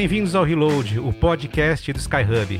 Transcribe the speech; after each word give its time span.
Bem-vindos 0.00 0.34
ao 0.34 0.44
Reload, 0.44 0.98
o 0.98 1.12
podcast 1.12 1.92
do 1.92 1.98
Skyhub. 1.98 2.58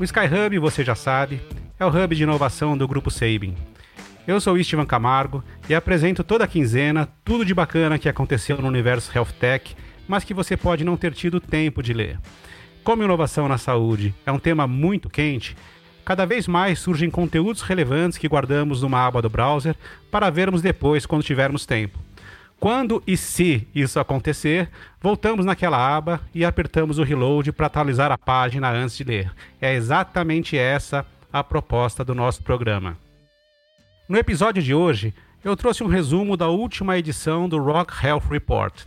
O 0.00 0.02
Skyhub, 0.02 0.58
você 0.58 0.82
já 0.82 0.96
sabe, 0.96 1.40
é 1.78 1.86
o 1.86 1.88
hub 1.88 2.16
de 2.16 2.24
inovação 2.24 2.76
do 2.76 2.88
Grupo 2.88 3.08
Sabin. 3.08 3.54
Eu 4.26 4.40
sou 4.40 4.54
o 4.54 4.58
Estevan 4.58 4.84
Camargo 4.84 5.44
e 5.68 5.74
apresento 5.76 6.24
toda 6.24 6.44
quinzena 6.44 7.08
tudo 7.24 7.44
de 7.44 7.54
bacana 7.54 8.00
que 8.00 8.08
aconteceu 8.08 8.60
no 8.60 8.66
universo 8.66 9.16
Health 9.16 9.32
Tech, 9.38 9.76
mas 10.08 10.24
que 10.24 10.34
você 10.34 10.56
pode 10.56 10.82
não 10.82 10.96
ter 10.96 11.14
tido 11.14 11.38
tempo 11.38 11.84
de 11.84 11.92
ler. 11.92 12.18
Como 12.82 13.04
inovação 13.04 13.46
na 13.46 13.58
saúde 13.58 14.12
é 14.26 14.32
um 14.32 14.40
tema 14.40 14.66
muito 14.66 15.08
quente, 15.08 15.56
cada 16.04 16.24
vez 16.24 16.48
mais 16.48 16.80
surgem 16.80 17.08
conteúdos 17.08 17.62
relevantes 17.62 18.18
que 18.18 18.26
guardamos 18.26 18.82
numa 18.82 19.06
aba 19.06 19.22
do 19.22 19.30
browser 19.30 19.76
para 20.10 20.30
vermos 20.30 20.62
depois 20.62 21.06
quando 21.06 21.22
tivermos 21.22 21.64
tempo. 21.64 22.05
Quando 22.58 23.02
e 23.06 23.16
se 23.16 23.68
isso 23.74 24.00
acontecer, 24.00 24.70
voltamos 25.00 25.44
naquela 25.44 25.76
aba 25.96 26.20
e 26.34 26.44
apertamos 26.44 26.98
o 26.98 27.02
reload 27.02 27.52
para 27.52 27.66
atualizar 27.66 28.10
a 28.10 28.18
página 28.18 28.70
antes 28.70 28.96
de 28.96 29.04
ler. 29.04 29.32
É 29.60 29.74
exatamente 29.74 30.56
essa 30.56 31.06
a 31.32 31.44
proposta 31.44 32.02
do 32.02 32.14
nosso 32.14 32.42
programa. 32.42 32.96
No 34.08 34.16
episódio 34.16 34.62
de 34.62 34.72
hoje, 34.72 35.12
eu 35.44 35.56
trouxe 35.56 35.84
um 35.84 35.86
resumo 35.86 36.36
da 36.36 36.48
última 36.48 36.96
edição 36.96 37.48
do 37.48 37.58
Rock 37.58 37.92
Health 38.04 38.24
Report. 38.30 38.84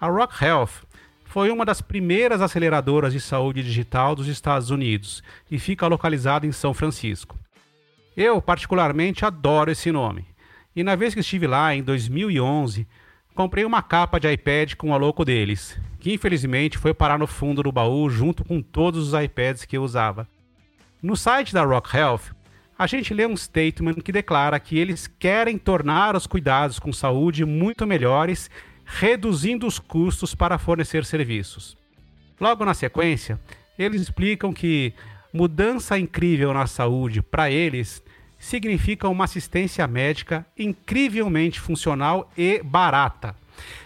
A 0.00 0.06
Rock 0.06 0.42
Health 0.42 0.86
foi 1.24 1.50
uma 1.50 1.64
das 1.64 1.80
primeiras 1.80 2.40
aceleradoras 2.40 3.12
de 3.12 3.20
saúde 3.20 3.62
digital 3.62 4.14
dos 4.14 4.28
Estados 4.28 4.70
Unidos 4.70 5.22
e 5.50 5.58
fica 5.58 5.86
localizada 5.86 6.46
em 6.46 6.52
São 6.52 6.72
Francisco. 6.72 7.36
Eu, 8.16 8.40
particularmente, 8.40 9.24
adoro 9.24 9.70
esse 9.70 9.90
nome. 9.90 10.29
E 10.74 10.84
na 10.84 10.94
vez 10.94 11.14
que 11.14 11.20
estive 11.20 11.46
lá, 11.46 11.74
em 11.74 11.82
2011, 11.82 12.86
comprei 13.34 13.64
uma 13.64 13.82
capa 13.82 14.20
de 14.20 14.30
iPad 14.30 14.74
com 14.74 14.94
a 14.94 14.96
logo 14.96 15.24
deles, 15.24 15.78
que 15.98 16.12
infelizmente 16.12 16.78
foi 16.78 16.94
parar 16.94 17.18
no 17.18 17.26
fundo 17.26 17.62
do 17.62 17.72
baú 17.72 18.08
junto 18.08 18.44
com 18.44 18.62
todos 18.62 19.08
os 19.08 19.20
iPads 19.20 19.64
que 19.64 19.76
eu 19.76 19.82
usava. 19.82 20.28
No 21.02 21.16
site 21.16 21.52
da 21.52 21.64
Rock 21.64 21.96
Health, 21.96 22.34
a 22.78 22.86
gente 22.86 23.12
lê 23.12 23.26
um 23.26 23.36
statement 23.36 23.94
que 23.94 24.12
declara 24.12 24.58
que 24.60 24.78
eles 24.78 25.06
querem 25.06 25.58
tornar 25.58 26.14
os 26.14 26.26
cuidados 26.26 26.78
com 26.78 26.92
saúde 26.92 27.44
muito 27.44 27.86
melhores 27.86 28.50
reduzindo 28.84 29.66
os 29.66 29.78
custos 29.78 30.34
para 30.34 30.58
fornecer 30.58 31.04
serviços. 31.04 31.76
Logo 32.40 32.64
na 32.64 32.74
sequência, 32.74 33.38
eles 33.78 34.02
explicam 34.02 34.52
que 34.52 34.94
mudança 35.32 35.98
incrível 35.98 36.52
na 36.52 36.66
saúde 36.66 37.22
para 37.22 37.50
eles 37.50 38.02
significa 38.40 39.06
uma 39.06 39.24
assistência 39.24 39.86
médica 39.86 40.44
incrivelmente 40.58 41.60
funcional 41.60 42.32
e 42.36 42.62
barata. 42.64 43.36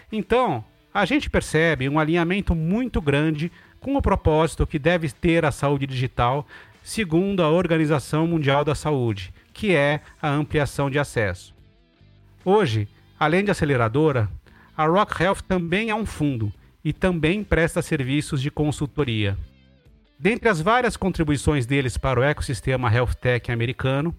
Então, 0.09 0.63
a 0.93 1.03
gente 1.03 1.29
percebe 1.29 1.89
um 1.89 1.99
alinhamento 1.99 2.55
muito 2.55 3.01
grande 3.01 3.51
com 3.81 3.97
o 3.97 4.01
propósito 4.01 4.65
que 4.65 4.79
deve 4.79 5.11
ter 5.11 5.43
a 5.43 5.51
saúde 5.51 5.85
digital, 5.85 6.47
segundo 6.81 7.43
a 7.43 7.49
Organização 7.49 8.25
Mundial 8.25 8.63
da 8.63 8.73
Saúde, 8.73 9.33
que 9.53 9.75
é 9.75 9.99
a 10.21 10.29
ampliação 10.29 10.89
de 10.89 10.97
acesso. 10.97 11.53
Hoje, 12.43 12.87
além 13.19 13.43
de 13.43 13.51
aceleradora, 13.51 14.29
a 14.77 14.85
Rock 14.85 15.21
Health 15.21 15.41
também 15.47 15.89
é 15.89 15.95
um 15.95 16.05
fundo 16.05 16.51
e 16.83 16.93
também 16.93 17.43
presta 17.43 17.81
serviços 17.81 18.41
de 18.41 18.49
consultoria. 18.49 19.37
Dentre 20.17 20.47
as 20.47 20.61
várias 20.61 20.95
contribuições 20.95 21.65
deles 21.65 21.97
para 21.97 22.19
o 22.19 22.23
ecossistema 22.23 22.93
Health 22.93 23.15
Tech 23.19 23.51
americano, 23.51 24.15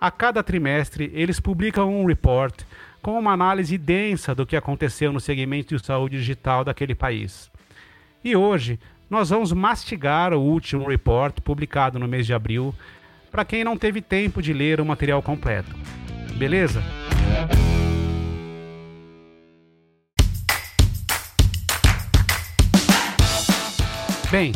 a 0.00 0.10
cada 0.10 0.42
trimestre 0.42 1.10
eles 1.12 1.40
publicam 1.40 1.92
um 1.92 2.04
report 2.04 2.62
com 3.02 3.18
uma 3.18 3.32
análise 3.32 3.76
densa 3.76 4.34
do 4.34 4.46
que 4.46 4.56
aconteceu 4.56 5.12
no 5.12 5.20
segmento 5.20 5.76
de 5.76 5.84
saúde 5.84 6.18
digital 6.18 6.64
daquele 6.64 6.94
país. 6.94 7.50
E 8.22 8.36
hoje 8.36 8.78
nós 9.10 9.30
vamos 9.30 9.52
mastigar 9.52 10.32
o 10.32 10.40
último 10.40 10.86
report 10.86 11.40
publicado 11.40 11.98
no 11.98 12.06
mês 12.06 12.26
de 12.26 12.34
abril 12.34 12.74
para 13.30 13.44
quem 13.44 13.64
não 13.64 13.76
teve 13.76 14.00
tempo 14.00 14.40
de 14.40 14.52
ler 14.52 14.80
o 14.80 14.86
material 14.86 15.22
completo. 15.22 15.74
Beleza? 16.36 16.82
Bem, 24.30 24.52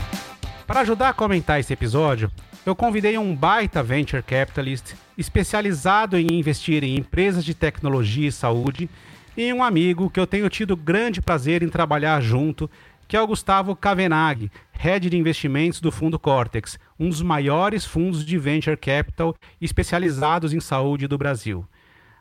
para 0.66 0.80
ajudar 0.80 1.08
a 1.08 1.14
comentar 1.14 1.58
esse 1.58 1.72
episódio, 1.72 2.30
eu 2.64 2.76
convidei 2.76 3.18
um 3.18 3.34
baita 3.34 3.82
venture 3.82 4.22
capitalist 4.22 4.94
especializado 5.18 6.16
em 6.16 6.26
investir 6.32 6.84
em 6.84 6.96
empresas 6.96 7.44
de 7.44 7.54
tecnologia 7.54 8.28
e 8.28 8.32
saúde 8.32 8.88
e 9.36 9.52
um 9.52 9.64
amigo 9.64 10.08
que 10.08 10.20
eu 10.20 10.26
tenho 10.26 10.48
tido 10.48 10.76
grande 10.76 11.20
prazer 11.20 11.62
em 11.62 11.68
trabalhar 11.68 12.20
junto, 12.20 12.70
que 13.08 13.16
é 13.16 13.20
o 13.20 13.26
Gustavo 13.26 13.74
Kavenag, 13.74 14.50
head 14.72 15.10
de 15.10 15.16
investimentos 15.16 15.80
do 15.80 15.90
Fundo 15.90 16.18
Cortex, 16.20 16.78
um 16.98 17.08
dos 17.08 17.20
maiores 17.20 17.84
fundos 17.84 18.24
de 18.24 18.38
venture 18.38 18.76
capital 18.76 19.34
especializados 19.60 20.52
em 20.52 20.60
saúde 20.60 21.08
do 21.08 21.18
Brasil. 21.18 21.66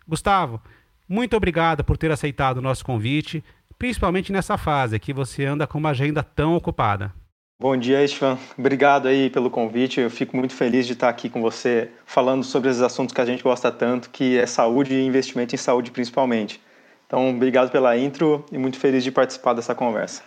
Gustavo, 0.08 0.60
muito 1.08 1.38
obrigado 1.38 1.84
por 1.84 1.98
ter 1.98 2.10
aceitado 2.10 2.58
o 2.58 2.62
nosso 2.62 2.84
convite, 2.84 3.44
principalmente 3.78 4.32
nessa 4.32 4.58
fase 4.58 4.98
que 4.98 5.14
você 5.14 5.46
anda 5.46 5.68
com 5.68 5.78
uma 5.78 5.90
agenda 5.90 6.24
tão 6.24 6.56
ocupada. 6.56 7.14
Bom 7.62 7.78
dia, 7.78 8.04
Istvan. 8.04 8.40
Obrigado 8.58 9.08
aí 9.08 9.30
pelo 9.30 9.48
convite. 9.52 10.00
Eu 10.00 10.10
fico 10.10 10.36
muito 10.36 10.52
feliz 10.52 10.88
de 10.88 10.94
estar 10.94 11.08
aqui 11.08 11.30
com 11.30 11.44
você 11.44 11.92
falando 12.08 12.44
sobre 12.44 12.72
esses 12.72 12.82
assuntos 12.82 13.14
que 13.14 13.22
a 13.22 13.26
gente 13.26 13.44
gosta 13.44 13.72
tanto, 13.72 14.10
que 14.10 14.36
é 14.36 14.48
saúde 14.48 14.96
e 14.96 15.06
investimento 15.06 15.54
em 15.54 15.60
saúde 15.60 15.92
principalmente. 15.92 16.60
Então, 17.06 17.30
obrigado 17.30 17.70
pela 17.70 17.96
intro 17.96 18.44
e 18.52 18.58
muito 18.58 18.80
feliz 18.80 19.04
de 19.04 19.12
participar 19.12 19.54
dessa 19.54 19.76
conversa. 19.76 20.24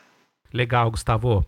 Legal, 0.53 0.89
Gustavo. 0.93 1.44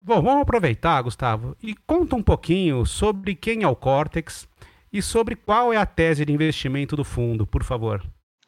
Bom, 0.00 0.22
vamos 0.22 0.42
aproveitar, 0.42 1.02
Gustavo, 1.02 1.56
e 1.60 1.74
conta 1.74 2.14
um 2.14 2.22
pouquinho 2.22 2.86
sobre 2.86 3.34
quem 3.34 3.64
é 3.64 3.66
o 3.66 3.74
Cortex 3.74 4.46
e 4.92 5.02
sobre 5.02 5.34
qual 5.34 5.72
é 5.72 5.76
a 5.76 5.84
tese 5.84 6.24
de 6.24 6.32
investimento 6.32 6.94
do 6.94 7.02
fundo, 7.02 7.44
por 7.44 7.64
favor. 7.64 8.00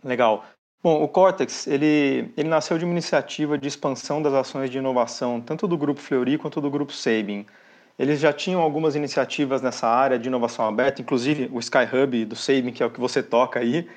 Legal. 0.05 0.45
Bom, 0.83 1.01
o 1.01 1.07
Cortex, 1.07 1.69
ele, 1.69 2.33
ele 2.37 2.49
nasceu 2.49 2.77
de 2.77 2.85
uma 2.85 2.91
iniciativa 2.91 3.57
de 3.57 3.69
expansão 3.69 4.21
das 4.21 4.35
ações 4.35 4.69
de 4.69 4.79
inovação, 4.79 5.41
tanto 5.41 5.69
do 5.69 5.79
Grupo 5.79 6.01
Fleury 6.01 6.37
quanto 6.37 6.61
do 6.61 6.69
Grupo 6.69 6.93
Sabin. 6.93 7.47
Eles 7.97 8.19
já 8.19 8.33
tinham 8.33 8.61
algumas 8.61 8.97
iniciativas 8.97 9.63
nessa 9.63 9.87
área 9.87 10.19
de 10.19 10.27
inovação 10.29 10.67
aberta, 10.67 11.01
inclusive 11.01 11.49
o 11.53 11.61
Sky 11.61 11.85
Hub 11.93 12.25
do 12.25 12.35
Sabin, 12.35 12.73
que 12.73 12.83
é 12.83 12.87
o 12.87 12.91
que 12.91 12.99
você 12.99 13.23
toca 13.23 13.61
aí. 13.61 13.89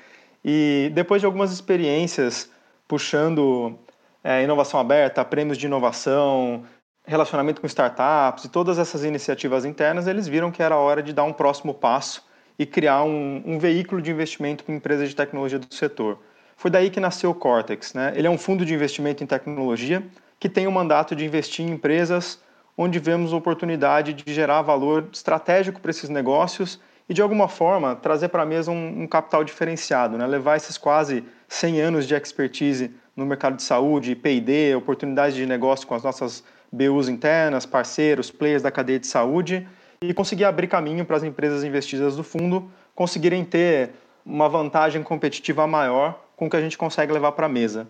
E 0.44 0.92
depois 0.94 1.20
de 1.20 1.26
algumas 1.26 1.52
experiências 1.52 2.48
puxando 2.86 3.76
é, 4.22 4.44
inovação 4.44 4.78
aberta, 4.78 5.24
prêmios 5.24 5.58
de 5.58 5.66
inovação, 5.66 6.64
relacionamento 7.04 7.60
com 7.60 7.66
startups 7.66 8.44
e 8.44 8.48
todas 8.48 8.78
essas 8.78 9.04
iniciativas 9.04 9.64
internas, 9.64 10.06
eles 10.06 10.28
viram 10.28 10.52
que 10.52 10.62
era 10.62 10.76
hora 10.76 11.02
de 11.02 11.12
dar 11.12 11.24
um 11.24 11.32
próximo 11.32 11.74
passo 11.74 12.24
e 12.56 12.64
criar 12.64 13.02
um, 13.02 13.42
um 13.44 13.58
veículo 13.58 14.00
de 14.00 14.12
investimento 14.12 14.62
para 14.62 14.72
empresas 14.72 15.08
de 15.08 15.16
tecnologia 15.16 15.58
do 15.58 15.74
setor. 15.74 16.20
Foi 16.56 16.70
daí 16.70 16.88
que 16.88 16.98
nasceu 16.98 17.30
o 17.30 17.34
Cortex. 17.34 17.92
Né? 17.92 18.12
Ele 18.16 18.26
é 18.26 18.30
um 18.30 18.38
fundo 18.38 18.64
de 18.64 18.72
investimento 18.72 19.22
em 19.22 19.26
tecnologia 19.26 20.02
que 20.40 20.48
tem 20.48 20.66
o 20.66 20.72
mandato 20.72 21.14
de 21.14 21.24
investir 21.24 21.64
em 21.64 21.70
empresas 21.70 22.40
onde 22.76 22.98
vemos 22.98 23.32
oportunidade 23.32 24.12
de 24.12 24.34
gerar 24.34 24.62
valor 24.62 25.08
estratégico 25.12 25.80
para 25.80 25.90
esses 25.90 26.08
negócios 26.08 26.80
e, 27.08 27.14
de 27.14 27.22
alguma 27.22 27.48
forma, 27.48 27.94
trazer 27.94 28.28
para 28.28 28.42
a 28.42 28.46
mesa 28.46 28.70
um, 28.70 29.02
um, 29.02 29.06
capital 29.06 29.44
diferenciado, 29.44 30.18
né? 30.18 30.26
levar 30.26 30.56
esses 30.56 30.76
quase 30.76 31.24
100 31.48 31.80
anos 31.80 32.06
de 32.06 32.14
expertise 32.14 32.90
no 33.14 33.24
mercado 33.24 33.56
de 33.56 33.62
saúde, 33.62 34.14
P&D, 34.14 34.74
oportunidades 34.74 35.36
de 35.36 35.46
negócio 35.46 35.86
com 35.86 35.94
as 35.94 36.02
nossas 36.02 36.44
BUs 36.70 37.08
internas, 37.08 37.64
parceiros, 37.64 38.30
players 38.30 38.62
da 38.62 38.70
cadeia 38.70 38.98
de 38.98 39.06
saúde 39.06 39.66
e 40.02 40.12
conseguir 40.12 40.44
abrir 40.44 40.66
caminho 40.66 41.04
para 41.04 41.16
as 41.16 41.22
empresas 41.22 41.64
investidas 41.64 42.16
do 42.16 42.24
fundo 42.24 42.70
conseguirem 42.94 43.44
ter 43.44 43.92
uma 44.24 44.48
vantagem 44.48 45.02
competitiva 45.02 45.66
maior 45.66 46.25
com 46.36 46.46
o 46.46 46.50
que 46.50 46.56
a 46.56 46.60
gente 46.60 46.76
consegue 46.76 47.12
levar 47.12 47.32
para 47.32 47.46
a 47.46 47.48
mesa. 47.48 47.88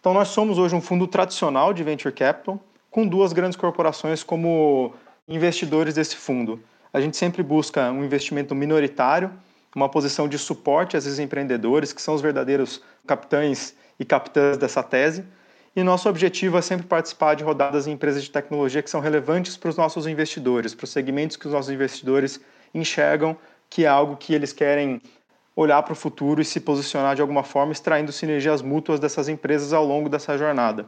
Então, 0.00 0.14
nós 0.14 0.28
somos 0.28 0.56
hoje 0.56 0.74
um 0.74 0.80
fundo 0.80 1.06
tradicional 1.06 1.74
de 1.74 1.82
venture 1.82 2.14
capital, 2.14 2.60
com 2.90 3.06
duas 3.06 3.32
grandes 3.32 3.56
corporações 3.56 4.22
como 4.22 4.94
investidores 5.26 5.94
desse 5.94 6.16
fundo. 6.16 6.62
A 6.92 7.00
gente 7.00 7.16
sempre 7.16 7.42
busca 7.42 7.90
um 7.90 8.04
investimento 8.04 8.54
minoritário, 8.54 9.30
uma 9.74 9.88
posição 9.88 10.28
de 10.28 10.38
suporte 10.38 10.96
a 10.96 10.98
esses 10.98 11.18
empreendedores, 11.18 11.92
que 11.92 12.00
são 12.00 12.14
os 12.14 12.22
verdadeiros 12.22 12.82
capitães 13.06 13.74
e 13.98 14.04
capitãs 14.04 14.56
dessa 14.56 14.82
tese. 14.82 15.24
E 15.76 15.82
nosso 15.82 16.08
objetivo 16.08 16.56
é 16.56 16.62
sempre 16.62 16.86
participar 16.86 17.34
de 17.34 17.44
rodadas 17.44 17.86
em 17.86 17.92
empresas 17.92 18.24
de 18.24 18.30
tecnologia 18.30 18.82
que 18.82 18.90
são 18.90 19.00
relevantes 19.00 19.56
para 19.56 19.68
os 19.68 19.76
nossos 19.76 20.06
investidores, 20.06 20.74
para 20.74 20.84
os 20.84 20.90
segmentos 20.90 21.36
que 21.36 21.46
os 21.46 21.52
nossos 21.52 21.70
investidores 21.70 22.40
enxergam 22.74 23.36
que 23.70 23.84
é 23.84 23.88
algo 23.88 24.16
que 24.16 24.34
eles 24.34 24.52
querem 24.52 25.00
olhar 25.60 25.82
para 25.82 25.92
o 25.92 25.96
futuro 25.96 26.40
e 26.40 26.44
se 26.44 26.60
posicionar 26.60 27.16
de 27.16 27.20
alguma 27.20 27.42
forma, 27.42 27.72
extraindo 27.72 28.12
sinergias 28.12 28.62
mútuas 28.62 29.00
dessas 29.00 29.28
empresas 29.28 29.72
ao 29.72 29.84
longo 29.84 30.08
dessa 30.08 30.38
jornada. 30.38 30.86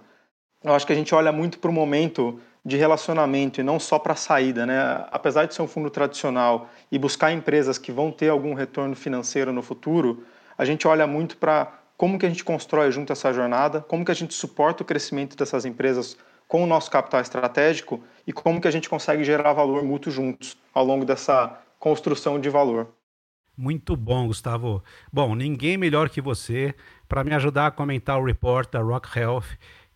Eu 0.62 0.72
acho 0.72 0.86
que 0.86 0.92
a 0.92 0.96
gente 0.96 1.12
olha 1.12 1.32
muito 1.32 1.58
para 1.58 1.68
o 1.68 1.74
momento 1.74 2.38
de 2.64 2.76
relacionamento 2.76 3.60
e 3.60 3.64
não 3.64 3.80
só 3.80 3.98
para 3.98 4.12
a 4.12 4.16
saída, 4.16 4.64
né? 4.64 5.04
Apesar 5.10 5.46
de 5.46 5.56
ser 5.56 5.62
um 5.62 5.66
fundo 5.66 5.90
tradicional 5.90 6.68
e 6.92 7.00
buscar 7.00 7.32
empresas 7.32 7.78
que 7.78 7.90
vão 7.90 8.12
ter 8.12 8.28
algum 8.28 8.54
retorno 8.54 8.94
financeiro 8.94 9.52
no 9.52 9.60
futuro, 9.60 10.22
a 10.56 10.64
gente 10.64 10.86
olha 10.86 11.04
muito 11.04 11.36
para 11.36 11.72
como 11.96 12.16
que 12.16 12.24
a 12.24 12.28
gente 12.28 12.44
constrói 12.44 12.92
junto 12.92 13.12
essa 13.12 13.32
jornada, 13.32 13.80
como 13.80 14.04
que 14.04 14.12
a 14.12 14.14
gente 14.14 14.34
suporta 14.34 14.84
o 14.84 14.86
crescimento 14.86 15.36
dessas 15.36 15.64
empresas 15.64 16.16
com 16.46 16.62
o 16.62 16.66
nosso 16.66 16.88
capital 16.92 17.20
estratégico 17.20 18.00
e 18.24 18.32
como 18.32 18.60
que 18.60 18.68
a 18.68 18.70
gente 18.70 18.88
consegue 18.88 19.24
gerar 19.24 19.52
valor 19.52 19.82
mútuo 19.82 20.12
juntos 20.12 20.56
ao 20.72 20.84
longo 20.84 21.04
dessa 21.04 21.58
construção 21.80 22.38
de 22.38 22.48
valor. 22.48 22.99
Muito 23.60 23.94
bom, 23.94 24.26
Gustavo. 24.26 24.82
Bom, 25.12 25.34
ninguém 25.34 25.76
melhor 25.76 26.08
que 26.08 26.22
você 26.22 26.74
para 27.06 27.22
me 27.22 27.34
ajudar 27.34 27.66
a 27.66 27.70
comentar 27.70 28.18
o 28.18 28.24
report 28.24 28.70
da 28.70 28.80
Rock 28.80 29.18
Health 29.18 29.44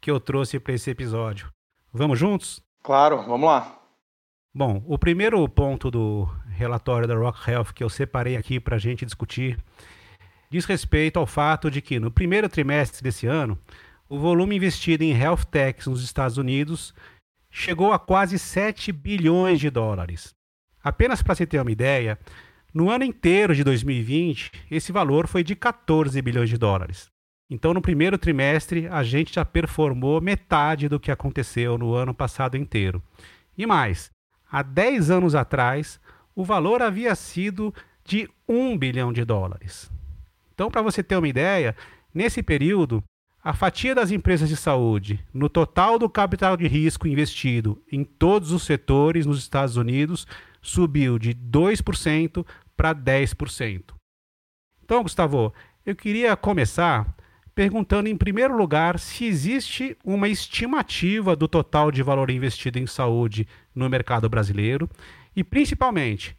que 0.02 0.11
eu 0.11 0.20
trouxe 0.20 0.61
para 0.61 0.75
esse 0.75 0.90
episódio. 0.90 1.50
Vamos 1.90 2.19
juntos? 2.19 2.62
Claro, 2.82 3.22
vamos 3.22 3.46
lá. 3.46 3.81
Bom, 4.55 4.84
o 4.87 4.99
primeiro 4.99 5.49
ponto 5.49 5.90
do 5.90 6.28
relatório 6.50 7.08
da 7.08 7.16
Rock 7.16 7.50
Health 7.50 7.72
que 7.75 7.82
eu 7.82 7.88
separei 7.88 8.37
aqui 8.37 8.61
para 8.61 8.76
a 8.76 8.78
gente 8.78 9.06
discutir 9.06 9.58
diz 10.50 10.67
respeito 10.67 11.19
ao 11.19 11.26
fato 11.26 11.70
de 11.70 11.81
que 11.81 11.99
no 11.99 12.10
primeiro 12.10 12.50
trimestre 12.50 13.02
desse 13.02 13.26
ano, 13.26 13.58
o 14.10 14.19
volume 14.19 14.56
investido 14.56 15.05
em 15.05 15.17
health 15.17 15.46
techs 15.50 15.87
nos 15.87 16.05
Estados 16.05 16.37
Unidos 16.37 16.94
chegou 17.50 17.94
a 17.94 17.99
quase 17.99 18.38
7 18.38 18.93
bilhões 18.93 19.58
de 19.58 19.70
dólares. 19.70 20.34
Apenas 20.82 21.22
para 21.22 21.34
se 21.34 21.46
ter 21.46 21.62
uma 21.62 21.72
ideia, 21.72 22.19
no 22.74 22.90
ano 22.90 23.04
inteiro 23.04 23.54
de 23.54 23.62
2020, 23.62 24.50
esse 24.68 24.90
valor 24.90 25.28
foi 25.28 25.44
de 25.44 25.54
14 25.54 26.20
bilhões 26.20 26.50
de 26.50 26.58
dólares. 26.58 27.06
Então, 27.48 27.72
no 27.72 27.80
primeiro 27.80 28.18
trimestre, 28.18 28.88
a 28.88 29.04
gente 29.04 29.32
já 29.32 29.44
performou 29.44 30.20
metade 30.20 30.88
do 30.88 30.98
que 30.98 31.12
aconteceu 31.12 31.78
no 31.78 31.94
ano 31.94 32.12
passado 32.12 32.56
inteiro. 32.56 33.00
E 33.56 33.64
mais, 33.64 34.10
há 34.50 34.60
10 34.60 35.08
anos 35.08 35.36
atrás, 35.36 36.00
o 36.34 36.42
valor 36.42 36.82
havia 36.82 37.14
sido 37.14 37.72
de 38.04 38.28
1 38.48 38.76
bilhão 38.76 39.12
de 39.12 39.24
dólares. 39.24 39.88
Então, 40.52 40.68
para 40.68 40.82
você 40.82 41.00
ter 41.00 41.16
uma 41.16 41.28
ideia, 41.28 41.76
nesse 42.12 42.42
período, 42.42 43.04
a 43.42 43.52
fatia 43.52 43.94
das 43.94 44.10
empresas 44.10 44.48
de 44.48 44.56
saúde 44.56 45.22
no 45.32 45.48
total 45.48 45.96
do 45.98 46.08
capital 46.08 46.56
de 46.56 46.66
risco 46.66 47.06
investido 47.06 47.80
em 47.92 48.02
todos 48.02 48.50
os 48.50 48.64
setores 48.64 49.26
nos 49.26 49.38
Estados 49.38 49.76
Unidos 49.76 50.26
subiu 50.62 51.18
de 51.18 51.34
2% 51.34 52.44
para 52.76 52.94
10%. 52.94 53.94
Então, 54.82 55.02
Gustavo, 55.02 55.52
eu 55.84 55.94
queria 55.94 56.36
começar 56.36 57.14
perguntando 57.54 58.08
em 58.08 58.16
primeiro 58.16 58.56
lugar 58.56 58.98
se 58.98 59.24
existe 59.24 59.96
uma 60.04 60.28
estimativa 60.28 61.36
do 61.36 61.46
total 61.46 61.90
de 61.90 62.02
valor 62.02 62.30
investido 62.30 62.78
em 62.78 62.86
saúde 62.86 63.46
no 63.74 63.88
mercado 63.88 64.28
brasileiro 64.28 64.90
e, 65.36 65.44
principalmente, 65.44 66.36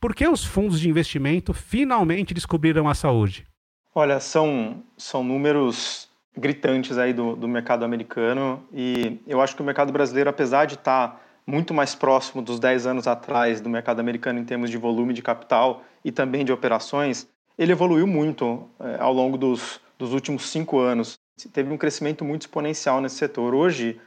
por 0.00 0.14
que 0.14 0.26
os 0.26 0.44
fundos 0.44 0.80
de 0.80 0.88
investimento 0.88 1.52
finalmente 1.52 2.32
descobriram 2.32 2.88
a 2.88 2.94
saúde? 2.94 3.46
Olha, 3.94 4.20
são, 4.20 4.82
são 4.96 5.24
números 5.24 6.08
gritantes 6.36 6.98
aí 6.98 7.12
do, 7.12 7.34
do 7.34 7.48
mercado 7.48 7.84
americano 7.84 8.62
e 8.72 9.20
eu 9.26 9.40
acho 9.40 9.56
que 9.56 9.62
o 9.62 9.64
mercado 9.64 9.92
brasileiro, 9.92 10.28
apesar 10.28 10.66
de 10.66 10.74
estar 10.74 11.25
muito 11.46 11.72
mais 11.72 11.94
próximo 11.94 12.42
dos 12.42 12.58
10 12.58 12.86
anos 12.86 13.06
atrás 13.06 13.60
do 13.60 13.70
mercado 13.70 14.00
americano 14.00 14.40
em 14.40 14.44
termos 14.44 14.68
de 14.68 14.76
volume 14.76 15.14
de 15.14 15.22
capital 15.22 15.84
e 16.04 16.10
também 16.10 16.44
de 16.44 16.52
operações, 16.52 17.28
ele 17.56 17.72
evoluiu 17.72 18.06
muito 18.06 18.68
é, 18.80 18.96
ao 19.00 19.12
longo 19.12 19.38
dos, 19.38 19.80
dos 19.96 20.12
últimos 20.12 20.48
cinco 20.48 20.80
anos. 20.80 21.14
Teve 21.52 21.72
um 21.72 21.78
crescimento 21.78 22.24
muito 22.24 22.42
exponencial 22.42 23.00
nesse 23.00 23.16
setor. 23.16 23.54
Hoje, 23.54 24.00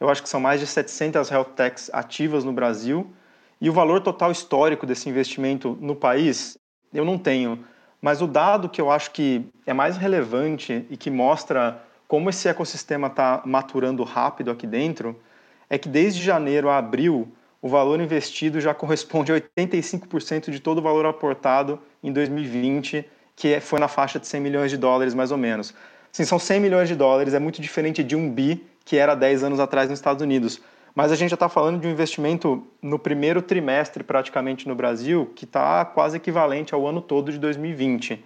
eu 0.00 0.08
acho 0.08 0.22
que 0.22 0.28
são 0.28 0.40
mais 0.40 0.58
de 0.58 0.66
700 0.66 1.30
health 1.30 1.52
techs 1.54 1.90
ativas 1.92 2.44
no 2.44 2.52
Brasil 2.52 3.12
e 3.60 3.68
o 3.68 3.72
valor 3.72 4.00
total 4.00 4.30
histórico 4.30 4.86
desse 4.86 5.08
investimento 5.08 5.76
no 5.80 5.94
país, 5.94 6.56
eu 6.92 7.04
não 7.04 7.18
tenho. 7.18 7.64
Mas 8.00 8.22
o 8.22 8.26
dado 8.26 8.68
que 8.68 8.80
eu 8.80 8.90
acho 8.90 9.10
que 9.10 9.44
é 9.66 9.72
mais 9.72 9.96
relevante 9.96 10.86
e 10.88 10.96
que 10.96 11.10
mostra 11.10 11.82
como 12.08 12.30
esse 12.30 12.48
ecossistema 12.48 13.08
está 13.08 13.42
maturando 13.44 14.02
rápido 14.04 14.50
aqui 14.50 14.66
dentro 14.66 15.18
é 15.68 15.78
que 15.78 15.88
desde 15.88 16.22
janeiro 16.22 16.68
a 16.68 16.78
abril 16.78 17.28
o 17.60 17.68
valor 17.68 18.00
investido 18.00 18.60
já 18.60 18.72
corresponde 18.72 19.32
a 19.32 19.40
85% 19.40 20.50
de 20.50 20.60
todo 20.60 20.78
o 20.78 20.82
valor 20.82 21.06
aportado 21.06 21.80
em 22.02 22.12
2020, 22.12 23.04
que 23.34 23.54
é, 23.54 23.60
foi 23.60 23.80
na 23.80 23.88
faixa 23.88 24.18
de 24.18 24.26
100 24.26 24.40
milhões 24.40 24.70
de 24.70 24.76
dólares 24.76 25.14
mais 25.14 25.32
ou 25.32 25.38
menos. 25.38 25.74
Sim, 26.12 26.24
são 26.24 26.38
100 26.38 26.60
milhões 26.60 26.88
de 26.88 26.94
dólares, 26.94 27.34
é 27.34 27.38
muito 27.38 27.60
diferente 27.60 28.02
de 28.04 28.14
um 28.14 28.30
bi 28.30 28.64
que 28.84 28.96
era 28.96 29.14
10 29.14 29.42
anos 29.42 29.60
atrás 29.60 29.90
nos 29.90 29.98
Estados 29.98 30.22
Unidos. 30.22 30.60
Mas 30.94 31.12
a 31.12 31.14
gente 31.14 31.30
já 31.30 31.34
está 31.34 31.48
falando 31.48 31.78
de 31.78 31.86
um 31.86 31.90
investimento 31.90 32.66
no 32.80 32.98
primeiro 32.98 33.42
trimestre, 33.42 34.02
praticamente, 34.02 34.66
no 34.66 34.74
Brasil, 34.74 35.30
que 35.34 35.44
está 35.44 35.84
quase 35.84 36.16
equivalente 36.16 36.72
ao 36.72 36.86
ano 36.86 37.02
todo 37.02 37.30
de 37.30 37.38
2020. 37.38 38.24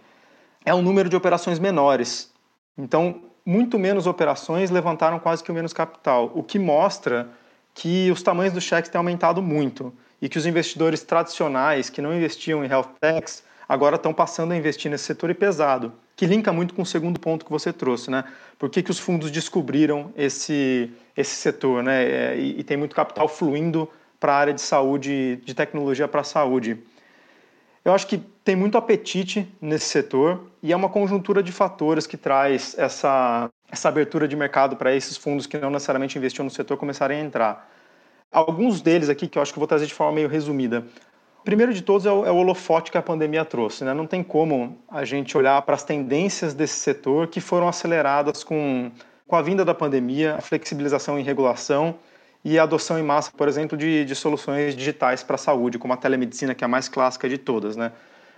É 0.64 0.72
um 0.72 0.80
número 0.80 1.08
de 1.08 1.16
operações 1.16 1.58
menores. 1.58 2.32
Então, 2.78 3.22
muito 3.50 3.80
menos 3.80 4.06
operações 4.06 4.70
levantaram 4.70 5.18
quase 5.18 5.42
que 5.42 5.50
o 5.50 5.54
menos 5.54 5.72
capital, 5.72 6.30
o 6.36 6.42
que 6.42 6.56
mostra 6.56 7.28
que 7.74 8.08
os 8.12 8.22
tamanhos 8.22 8.54
dos 8.54 8.62
cheques 8.62 8.88
têm 8.88 8.98
aumentado 8.98 9.42
muito 9.42 9.92
e 10.22 10.28
que 10.28 10.38
os 10.38 10.46
investidores 10.46 11.02
tradicionais 11.02 11.90
que 11.90 12.00
não 12.00 12.14
investiam 12.14 12.64
em 12.64 12.68
health 12.68 12.90
techs 13.00 13.42
agora 13.68 13.96
estão 13.96 14.14
passando 14.14 14.52
a 14.52 14.56
investir 14.56 14.88
nesse 14.88 15.02
setor 15.02 15.30
e 15.30 15.34
pesado, 15.34 15.92
que 16.14 16.26
linka 16.26 16.52
muito 16.52 16.74
com 16.74 16.82
o 16.82 16.86
segundo 16.86 17.18
ponto 17.18 17.44
que 17.44 17.50
você 17.50 17.72
trouxe, 17.72 18.08
né? 18.08 18.22
Por 18.56 18.70
que, 18.70 18.84
que 18.84 18.90
os 18.90 19.00
fundos 19.00 19.32
descobriram 19.32 20.12
esse, 20.16 20.88
esse 21.16 21.34
setor, 21.34 21.82
né? 21.82 22.04
É, 22.04 22.36
e, 22.38 22.60
e 22.60 22.62
tem 22.62 22.76
muito 22.76 22.94
capital 22.94 23.26
fluindo 23.26 23.88
para 24.20 24.32
a 24.32 24.36
área 24.36 24.54
de 24.54 24.60
saúde, 24.60 25.40
de 25.44 25.54
tecnologia 25.54 26.06
para 26.06 26.20
a 26.20 26.24
saúde. 26.24 26.78
Eu 27.84 27.94
acho 27.94 28.06
que 28.06 28.18
tem 28.44 28.54
muito 28.54 28.76
apetite 28.76 29.50
nesse 29.60 29.86
setor 29.86 30.50
e 30.62 30.72
é 30.72 30.76
uma 30.76 30.88
conjuntura 30.88 31.42
de 31.42 31.50
fatores 31.50 32.06
que 32.06 32.16
traz 32.16 32.74
essa, 32.78 33.48
essa 33.70 33.88
abertura 33.88 34.28
de 34.28 34.36
mercado 34.36 34.76
para 34.76 34.94
esses 34.94 35.16
fundos 35.16 35.46
que 35.46 35.56
não 35.58 35.70
necessariamente 35.70 36.18
investiam 36.18 36.44
no 36.44 36.50
setor 36.50 36.76
começarem 36.76 37.20
a 37.20 37.24
entrar. 37.24 37.70
Alguns 38.30 38.82
deles 38.82 39.08
aqui 39.08 39.26
que 39.26 39.38
eu 39.38 39.42
acho 39.42 39.52
que 39.52 39.58
eu 39.58 39.60
vou 39.60 39.68
trazer 39.68 39.86
de 39.86 39.94
forma 39.94 40.12
meio 40.12 40.28
resumida. 40.28 40.84
Primeiro 41.42 41.72
de 41.72 41.82
todos 41.82 42.04
é 42.04 42.12
o, 42.12 42.26
é 42.26 42.30
o 42.30 42.36
holofote 42.36 42.90
que 42.90 42.98
a 42.98 43.02
pandemia 43.02 43.46
trouxe. 43.46 43.82
Né? 43.82 43.94
Não 43.94 44.06
tem 44.06 44.22
como 44.22 44.78
a 44.90 45.04
gente 45.06 45.36
olhar 45.38 45.60
para 45.62 45.74
as 45.74 45.82
tendências 45.82 46.52
desse 46.52 46.78
setor 46.80 47.28
que 47.28 47.40
foram 47.40 47.66
aceleradas 47.66 48.44
com, 48.44 48.92
com 49.26 49.36
a 49.36 49.42
vinda 49.42 49.64
da 49.64 49.74
pandemia, 49.74 50.36
a 50.36 50.40
flexibilização 50.42 51.18
em 51.18 51.22
regulação 51.22 51.96
e 52.44 52.58
a 52.58 52.62
adoção 52.62 52.98
em 52.98 53.02
massa, 53.02 53.30
por 53.36 53.48
exemplo, 53.48 53.76
de, 53.76 54.04
de 54.04 54.14
soluções 54.14 54.74
digitais 54.74 55.22
para 55.22 55.34
a 55.34 55.38
saúde, 55.38 55.78
como 55.78 55.92
a 55.92 55.96
telemedicina, 55.96 56.54
que 56.54 56.64
é 56.64 56.66
a 56.66 56.68
mais 56.68 56.88
clássica 56.88 57.28
de 57.28 57.36
todas. 57.36 57.76
Né? 57.76 57.92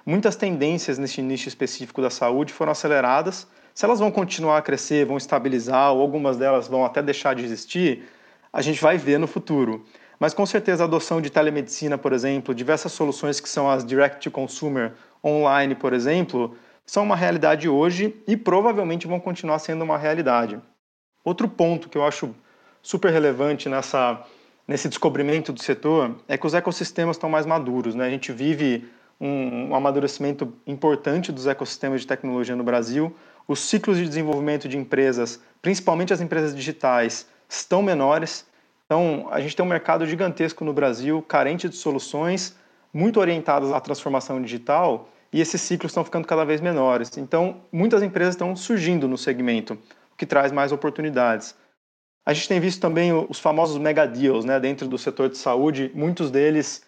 Muitas 0.04 0.34
tendências 0.34 0.98
nesse 0.98 1.22
nicho 1.22 1.48
específico 1.48 2.02
da 2.02 2.10
saúde 2.10 2.52
foram 2.52 2.72
aceleradas. 2.72 3.46
Se 3.72 3.84
elas 3.84 4.00
vão 4.00 4.10
continuar 4.10 4.58
a 4.58 4.62
crescer, 4.62 5.06
vão 5.06 5.16
estabilizar, 5.16 5.92
ou 5.92 6.00
algumas 6.02 6.36
delas 6.36 6.66
vão 6.66 6.84
até 6.84 7.00
deixar 7.00 7.34
de 7.34 7.44
existir, 7.44 8.04
a 8.52 8.60
gente 8.60 8.82
vai 8.82 8.98
ver 8.98 9.18
no 9.18 9.26
futuro. 9.26 9.84
Mas 10.18 10.34
com 10.34 10.44
certeza 10.44 10.84
a 10.84 10.86
adoção 10.86 11.20
de 11.20 11.30
telemedicina, 11.30 11.96
por 11.96 12.12
exemplo, 12.12 12.54
diversas 12.54 12.92
soluções 12.92 13.40
que 13.40 13.48
são 13.48 13.70
as 13.70 13.84
direct 13.84 14.20
to 14.20 14.30
consumer 14.30 14.92
online, 15.24 15.74
por 15.74 15.92
exemplo, 15.92 16.56
são 16.84 17.04
uma 17.04 17.16
realidade 17.16 17.68
hoje 17.68 18.14
e 18.26 18.36
provavelmente 18.36 19.06
vão 19.06 19.18
continuar 19.18 19.58
sendo 19.58 19.82
uma 19.82 19.96
realidade. 19.96 20.60
Outro 21.24 21.48
ponto 21.48 21.88
que 21.88 21.96
eu 21.96 22.04
acho 22.04 22.34
super 22.82 23.12
relevante 23.12 23.68
nessa, 23.68 24.22
nesse 24.66 24.88
descobrimento 24.88 25.52
do 25.52 25.62
setor 25.62 26.16
é 26.26 26.36
que 26.36 26.46
os 26.46 26.54
ecossistemas 26.54 27.16
estão 27.16 27.30
mais 27.30 27.46
maduros. 27.46 27.94
Né? 27.94 28.06
A 28.06 28.10
gente 28.10 28.32
vive 28.32 28.88
um, 29.20 29.68
um 29.70 29.74
amadurecimento 29.74 30.52
importante 30.66 31.30
dos 31.30 31.46
ecossistemas 31.46 32.00
de 32.00 32.06
tecnologia 32.06 32.56
no 32.56 32.64
Brasil. 32.64 33.14
Os 33.46 33.60
ciclos 33.60 33.96
de 33.96 34.06
desenvolvimento 34.06 34.68
de 34.68 34.76
empresas, 34.76 35.40
principalmente 35.60 36.12
as 36.12 36.20
empresas 36.20 36.54
digitais, 36.54 37.26
estão 37.48 37.82
menores 37.82 38.46
então, 38.92 39.26
a 39.30 39.40
gente 39.40 39.56
tem 39.56 39.64
um 39.64 39.68
mercado 39.68 40.04
gigantesco 40.06 40.66
no 40.66 40.72
Brasil, 40.74 41.22
carente 41.22 41.66
de 41.66 41.74
soluções, 41.74 42.54
muito 42.92 43.18
orientadas 43.18 43.72
à 43.72 43.80
transformação 43.80 44.42
digital, 44.42 45.08
e 45.32 45.40
esses 45.40 45.62
ciclos 45.62 45.92
estão 45.92 46.04
ficando 46.04 46.26
cada 46.26 46.44
vez 46.44 46.60
menores. 46.60 47.16
Então, 47.16 47.62
muitas 47.72 48.02
empresas 48.02 48.34
estão 48.34 48.54
surgindo 48.54 49.08
no 49.08 49.16
segmento, 49.16 49.78
o 50.12 50.16
que 50.18 50.26
traz 50.26 50.52
mais 50.52 50.72
oportunidades. 50.72 51.54
A 52.24 52.32
gente 52.32 52.48
tem 52.48 52.60
visto 52.60 52.80
também 52.80 53.12
os 53.12 53.40
famosos 53.40 53.78
mega 53.78 54.06
deals 54.06 54.44
né, 54.44 54.58
dentro 54.60 54.86
do 54.86 54.96
setor 54.96 55.28
de 55.28 55.36
saúde, 55.36 55.90
muitos 55.94 56.30
deles 56.30 56.82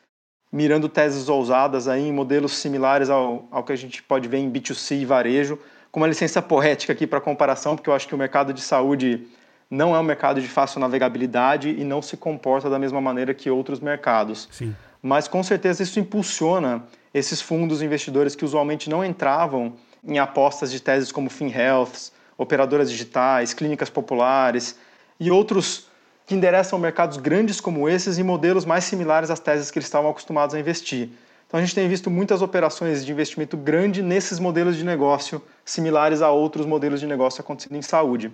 mirando 0.53 0.89
teses 0.89 1.29
ousadas 1.29 1.89
aí 1.89 2.07
em 2.09 2.13
modelos 2.13 2.53
similares 2.57 3.11
ao, 3.11 3.49
ao 3.51 3.65
que 3.65 3.73
a 3.73 3.77
gente 3.77 4.01
pode 4.03 4.29
ver 4.29 4.39
em 4.39 4.51
B2C 4.51 5.01
e 5.01 5.05
varejo, 5.05 5.59
com 5.91 5.99
uma 5.99 6.07
licença 6.07 6.41
poética 6.41 6.93
aqui 6.93 7.07
para 7.09 7.21
comparação, 7.21 7.75
porque 7.75 7.91
eu 7.91 7.95
acho 7.95 8.07
que 8.07 8.15
o 8.15 8.19
mercado 8.19 8.53
de 8.53 8.61
saúde 8.61 9.27
não 9.69 9.97
é 9.97 9.99
um 9.99 10.05
mercado 10.05 10.41
de 10.41 10.47
fácil 10.47 10.79
navegabilidade 10.79 11.71
e 11.71 11.83
não 11.83 12.01
se 12.01 12.17
comporta 12.17 12.71
da 12.71 12.79
mesma 12.79 13.01
maneira 13.01 13.35
que 13.35 13.51
outros 13.51 13.81
mercados. 13.81 14.49
Sim. 14.53 14.77
Mas 15.03 15.27
com 15.27 15.43
certeza 15.43 15.83
isso 15.83 15.99
impulsiona 15.99 16.85
esses 17.13 17.41
fundos 17.41 17.83
investidores 17.83 18.37
que 18.37 18.45
usualmente 18.45 18.89
não 18.89 19.05
entravam 19.05 19.75
em 20.07 20.21
apostas 20.21 20.71
de 20.71 20.81
teses 20.81 21.11
como 21.11 21.29
FinHealth, 21.29 22.13
operadoras 22.39 22.89
digitais, 22.89 23.53
clínicas 23.53 23.91
populares 23.91 24.79
e 25.19 25.31
outros 25.31 25.87
que 26.27 26.35
endereçam 26.35 26.79
mercados 26.79 27.17
grandes 27.19 27.61
como 27.61 27.89
esses 27.89 28.19
e 28.19 28.23
modelos 28.23 28.65
mais 28.65 28.85
similares 28.85 29.31
às 29.31 29.41
teses 29.41 29.71
que 29.71 29.79
eles 29.79 29.87
estavam 29.87 30.11
acostumados 30.11 30.55
a 30.55 30.61
investir. 30.61 31.11
Então 31.47 31.59
a 31.59 31.63
gente 31.63 31.75
tem 31.75 31.89
visto 31.89 32.11
muitas 32.11 32.43
operações 32.43 33.05
de 33.05 33.13
investimento 33.13 33.57
grande 33.57 34.03
nesses 34.03 34.39
modelos 34.39 34.77
de 34.77 34.85
negócio, 34.85 35.43
similares 35.65 36.23
a 36.23 36.31
outros 36.31 36.67
modelos 36.67 37.01
de 37.01 37.07
negócio 37.07 37.41
acontecendo 37.41 37.77
em 37.77 37.83
saúde. 37.83 38.33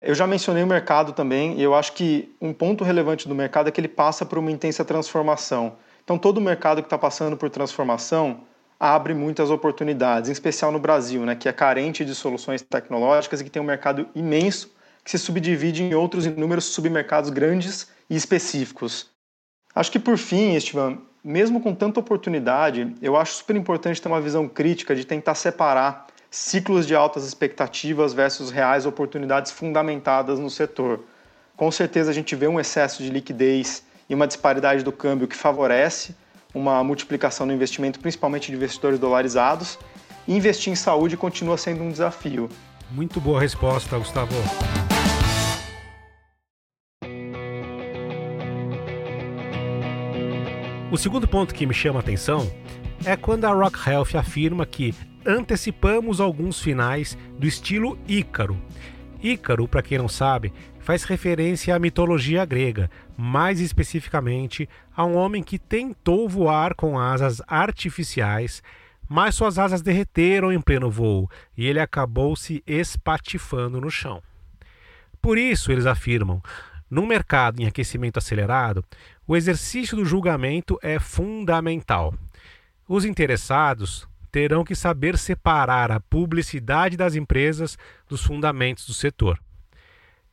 Eu 0.00 0.14
já 0.14 0.26
mencionei 0.26 0.62
o 0.62 0.66
mercado 0.66 1.12
também, 1.14 1.58
e 1.58 1.62
eu 1.62 1.74
acho 1.74 1.94
que 1.94 2.30
um 2.38 2.52
ponto 2.52 2.84
relevante 2.84 3.26
do 3.26 3.34
mercado 3.34 3.68
é 3.68 3.70
que 3.70 3.80
ele 3.80 3.88
passa 3.88 4.26
por 4.26 4.36
uma 4.36 4.50
intensa 4.50 4.84
transformação. 4.84 5.76
Então, 6.04 6.18
todo 6.18 6.42
mercado 6.42 6.82
que 6.82 6.86
está 6.86 6.98
passando 6.98 7.38
por 7.38 7.48
transformação 7.48 8.42
abre 8.78 9.14
muitas 9.14 9.50
oportunidades, 9.50 10.28
em 10.28 10.32
especial 10.32 10.70
no 10.70 10.78
Brasil, 10.78 11.22
né, 11.22 11.34
que 11.34 11.48
é 11.48 11.52
carente 11.52 12.04
de 12.04 12.14
soluções 12.14 12.60
tecnológicas 12.60 13.40
e 13.40 13.44
que 13.44 13.50
tem 13.50 13.62
um 13.62 13.64
mercado 13.64 14.06
imenso 14.14 14.73
que 15.04 15.10
se 15.10 15.18
subdivide 15.18 15.82
em 15.82 15.94
outros 15.94 16.24
inúmeros 16.24 16.64
submercados 16.64 17.30
grandes 17.30 17.88
e 18.08 18.16
específicos. 18.16 19.10
Acho 19.74 19.92
que, 19.92 19.98
por 19.98 20.16
fim, 20.16 20.54
Estevam, 20.54 21.02
mesmo 21.22 21.60
com 21.60 21.74
tanta 21.74 22.00
oportunidade, 22.00 22.94
eu 23.02 23.16
acho 23.16 23.34
super 23.34 23.54
importante 23.54 24.00
ter 24.00 24.08
uma 24.08 24.20
visão 24.20 24.48
crítica 24.48 24.94
de 24.94 25.04
tentar 25.04 25.34
separar 25.34 26.06
ciclos 26.30 26.86
de 26.86 26.94
altas 26.94 27.26
expectativas 27.26 28.12
versus 28.12 28.50
reais 28.50 28.86
oportunidades 28.86 29.52
fundamentadas 29.52 30.38
no 30.38 30.50
setor. 30.50 31.04
Com 31.56 31.70
certeza 31.70 32.10
a 32.10 32.14
gente 32.14 32.34
vê 32.34 32.48
um 32.48 32.58
excesso 32.58 33.02
de 33.02 33.10
liquidez 33.10 33.84
e 34.08 34.14
uma 34.14 34.26
disparidade 34.26 34.82
do 34.82 34.90
câmbio 34.90 35.28
que 35.28 35.36
favorece 35.36 36.14
uma 36.54 36.82
multiplicação 36.84 37.46
no 37.46 37.52
investimento, 37.52 37.98
principalmente 37.98 38.50
de 38.50 38.56
investidores 38.56 38.98
dolarizados. 38.98 39.78
E 40.26 40.34
investir 40.34 40.72
em 40.72 40.76
saúde 40.76 41.16
continua 41.16 41.58
sendo 41.58 41.82
um 41.82 41.90
desafio. 41.90 42.48
Muito 42.90 43.20
boa 43.20 43.40
resposta, 43.40 43.98
Gustavo. 43.98 44.34
O 50.94 50.96
segundo 50.96 51.26
ponto 51.26 51.52
que 51.52 51.66
me 51.66 51.74
chama 51.74 51.98
a 51.98 52.02
atenção 52.02 52.48
é 53.04 53.16
quando 53.16 53.46
a 53.46 53.52
Rock 53.52 53.90
Health 53.90 54.14
afirma 54.16 54.64
que 54.64 54.94
antecipamos 55.26 56.20
alguns 56.20 56.60
finais 56.60 57.18
do 57.36 57.48
estilo 57.48 57.98
Ícaro. 58.06 58.56
Ícaro, 59.20 59.66
para 59.66 59.82
quem 59.82 59.98
não 59.98 60.06
sabe, 60.06 60.52
faz 60.78 61.02
referência 61.02 61.74
à 61.74 61.80
mitologia 61.80 62.44
grega, 62.44 62.88
mais 63.16 63.58
especificamente 63.58 64.68
a 64.96 65.04
um 65.04 65.16
homem 65.16 65.42
que 65.42 65.58
tentou 65.58 66.28
voar 66.28 66.76
com 66.76 66.96
asas 66.96 67.42
artificiais, 67.48 68.62
mas 69.08 69.34
suas 69.34 69.58
asas 69.58 69.82
derreteram 69.82 70.52
em 70.52 70.60
pleno 70.60 70.88
voo 70.88 71.28
e 71.56 71.66
ele 71.66 71.80
acabou 71.80 72.36
se 72.36 72.62
espatifando 72.64 73.80
no 73.80 73.90
chão. 73.90 74.22
Por 75.20 75.38
isso, 75.38 75.72
eles 75.72 75.86
afirmam, 75.86 76.40
num 76.88 77.04
mercado 77.04 77.60
em 77.60 77.66
aquecimento 77.66 78.18
acelerado, 78.18 78.84
o 79.26 79.36
exercício 79.36 79.96
do 79.96 80.04
julgamento 80.04 80.78
é 80.82 80.98
fundamental. 80.98 82.14
Os 82.88 83.04
interessados 83.04 84.06
terão 84.30 84.64
que 84.64 84.74
saber 84.74 85.16
separar 85.16 85.90
a 85.92 86.00
publicidade 86.00 86.96
das 86.96 87.14
empresas 87.14 87.78
dos 88.08 88.22
fundamentos 88.22 88.86
do 88.86 88.92
setor. 88.92 89.38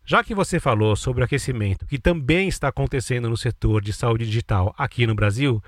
Já 0.03 0.23
que 0.23 0.33
você 0.33 0.59
falou 0.59 0.95
sobre 0.95 1.21
o 1.21 1.25
aquecimento, 1.25 1.85
que 1.85 1.99
também 1.99 2.47
está 2.47 2.67
acontecendo 2.67 3.29
no 3.29 3.37
setor 3.37 3.81
de 3.81 3.93
saúde 3.93 4.25
digital 4.25 4.73
aqui 4.77 5.05
no 5.05 5.15
Brasil, 5.15 5.63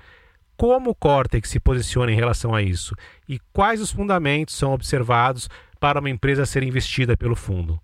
como 0.56 0.90
o 0.90 0.94
Cortex 0.94 1.48
se 1.48 1.60
posiciona 1.60 2.12
em 2.12 2.16
relação 2.16 2.54
a 2.54 2.60
isso 2.60 2.94
e 3.28 3.38
quais 3.52 3.80
os 3.80 3.90
fundamentos 3.90 4.54
são 4.54 4.72
observados 4.72 5.48
para 5.80 6.00
uma 6.00 6.10
empresa 6.10 6.44
ser 6.44 6.62
investida 6.62 7.16
pelo 7.16 7.36
fundo? 7.36 7.80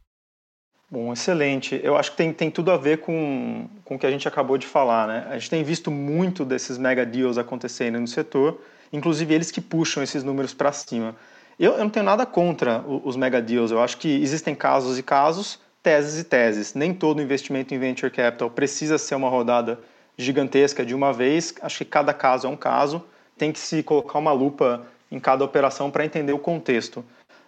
Bom, 0.90 1.12
excelente. 1.12 1.80
Eu 1.84 1.96
acho 1.96 2.10
que 2.10 2.16
tem, 2.16 2.32
tem 2.32 2.50
tudo 2.50 2.72
a 2.72 2.76
ver 2.76 2.98
com, 2.98 3.68
com 3.84 3.94
o 3.94 3.98
que 3.98 4.04
a 4.04 4.10
gente 4.10 4.26
acabou 4.26 4.58
de 4.58 4.66
falar. 4.66 5.06
Né? 5.06 5.26
A 5.30 5.38
gente 5.38 5.48
tem 5.48 5.62
visto 5.62 5.88
muito 5.88 6.44
desses 6.44 6.78
mega 6.78 7.06
deals 7.06 7.38
acontecendo 7.38 8.00
no 8.00 8.08
setor, 8.08 8.60
inclusive 8.92 9.32
eles 9.32 9.52
que 9.52 9.60
puxam 9.60 10.02
esses 10.02 10.24
números 10.24 10.52
para 10.52 10.72
cima. 10.72 11.14
Eu, 11.56 11.74
eu, 11.74 11.78
não 11.78 11.90
tenho 11.90 12.04
nada 12.04 12.26
contra 12.26 12.80
os 12.80 13.16
mega 13.16 13.40
deals. 13.40 13.70
Eu 13.70 13.80
acho 13.80 13.98
que 13.98 14.20
existem 14.20 14.52
casos 14.52 14.98
e 14.98 15.02
casos, 15.02 15.60
teses 15.80 16.18
e 16.18 16.24
teses. 16.24 16.74
Nem 16.74 16.92
todo 16.92 17.22
investimento 17.22 17.72
em 17.72 17.78
venture 17.78 18.10
capital 18.10 18.50
precisa 18.50 18.98
ser 18.98 19.14
uma 19.14 19.28
rodada 19.28 19.78
gigantesca 20.16 20.84
de 20.84 20.92
uma 20.92 21.12
vez. 21.12 21.54
Acho 21.62 21.78
que 21.78 21.84
cada 21.84 22.12
caso 22.12 22.48
é 22.48 22.50
um 22.50 22.56
caso. 22.56 23.00
Tem 23.38 23.52
que 23.52 23.60
se 23.60 23.80
colocar 23.84 24.18
uma 24.18 24.32
lupa 24.32 24.84
em 25.08 25.20
cada 25.20 25.44
operação 25.44 25.88
para 25.88 26.04
entender 26.04 26.32
o 26.32 26.38
contexto. 26.38 27.04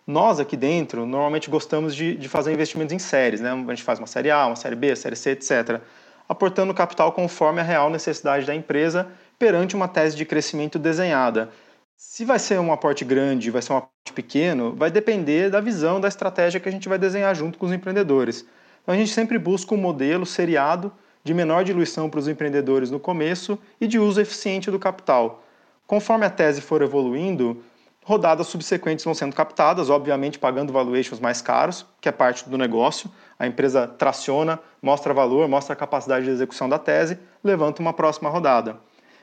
Nós 0.07 0.41
aqui 0.41 0.57
dentro, 0.57 1.07
normalmente 1.07 1.49
gostamos 1.49 1.95
de, 1.95 2.17
de 2.17 2.29
fazer 2.29 2.53
investimentos 2.53 2.93
em 2.93 2.99
séries, 2.99 3.41
né? 3.41 3.53
A 3.53 3.71
gente 3.71 3.85
faz 3.85 3.99
uma 3.99 4.07
série 4.07 4.31
A, 4.31 4.47
uma 4.47 4.57
série 4.57 4.75
B, 4.75 4.95
série 4.97 5.15
C, 5.15 5.31
etc. 5.31 5.81
Aportando 6.29 6.75
capital 6.75 7.13
conforme 7.13 7.61
a 7.61 7.65
real 7.65 7.89
necessidade 7.89 8.45
da 8.45 8.55
empresa 8.55 9.09
perante 9.39 9.77
uma 9.77 9.87
tese 9.87 10.17
de 10.17 10.25
crescimento 10.25 10.79
desenhada. 10.79 11.51
Se 11.97 12.25
vai 12.25 12.39
ser 12.39 12.59
um 12.59 12.73
aporte 12.73 13.05
grande, 13.05 13.51
vai 13.51 13.63
ser 13.63 13.75
um 13.75 13.77
aporte 13.77 14.13
pequeno, 14.13 14.75
vai 14.75 14.91
depender 14.91 15.51
da 15.51 15.61
visão, 15.61 16.01
da 16.01 16.09
estratégia 16.09 16.59
que 16.59 16.69
a 16.69 16.73
gente 16.73 16.89
vai 16.89 16.99
desenhar 16.99 17.33
junto 17.35 17.57
com 17.57 17.67
os 17.67 17.73
empreendedores. 17.73 18.45
Então 18.83 18.95
a 18.95 18.99
gente 18.99 19.13
sempre 19.13 19.39
busca 19.39 19.73
um 19.73 19.79
modelo 19.79 20.27
seriado 20.27 20.93
de 21.23 21.33
menor 21.33 21.63
diluição 21.63 22.11
para 22.11 22.19
os 22.19 22.27
empreendedores 22.27 22.91
no 22.91 22.99
começo 22.99 23.57
e 23.81 23.87
de 23.87 24.01
uso 24.01 24.21
eficiente 24.21 24.69
do 24.69 24.79
capital. 24.81 25.45
Conforme 25.87 26.27
a 26.27 26.31
tese 26.31 26.61
for 26.61 26.83
evoluindo, 26.83 27.63
rodadas 28.05 28.49
subsequentes 28.49 29.05
vão 29.05 29.15
sendo 29.15 29.35
captadas, 29.35 29.89
obviamente 29.89 30.39
pagando 30.39 30.73
valuations 30.73 31.21
mais 31.21 31.41
caros, 31.41 31.87
que 32.01 32.09
é 32.09 32.13
parte 32.13 32.49
do 32.49 32.59
negócio. 32.59 33.11
A 33.39 33.47
empresa 33.47 33.87
traciona, 33.87 34.59
mostra 34.81 35.15
valor, 35.15 35.49
mostra 35.49 35.73
a 35.73 35.77
capacidade 35.77 36.25
de 36.25 36.31
execução 36.31 36.69
da 36.69 36.79
tese, 36.79 37.19
levanta 37.43 37.81
uma 37.81 37.93
próxima 37.93 38.29
rodada. 38.29 38.77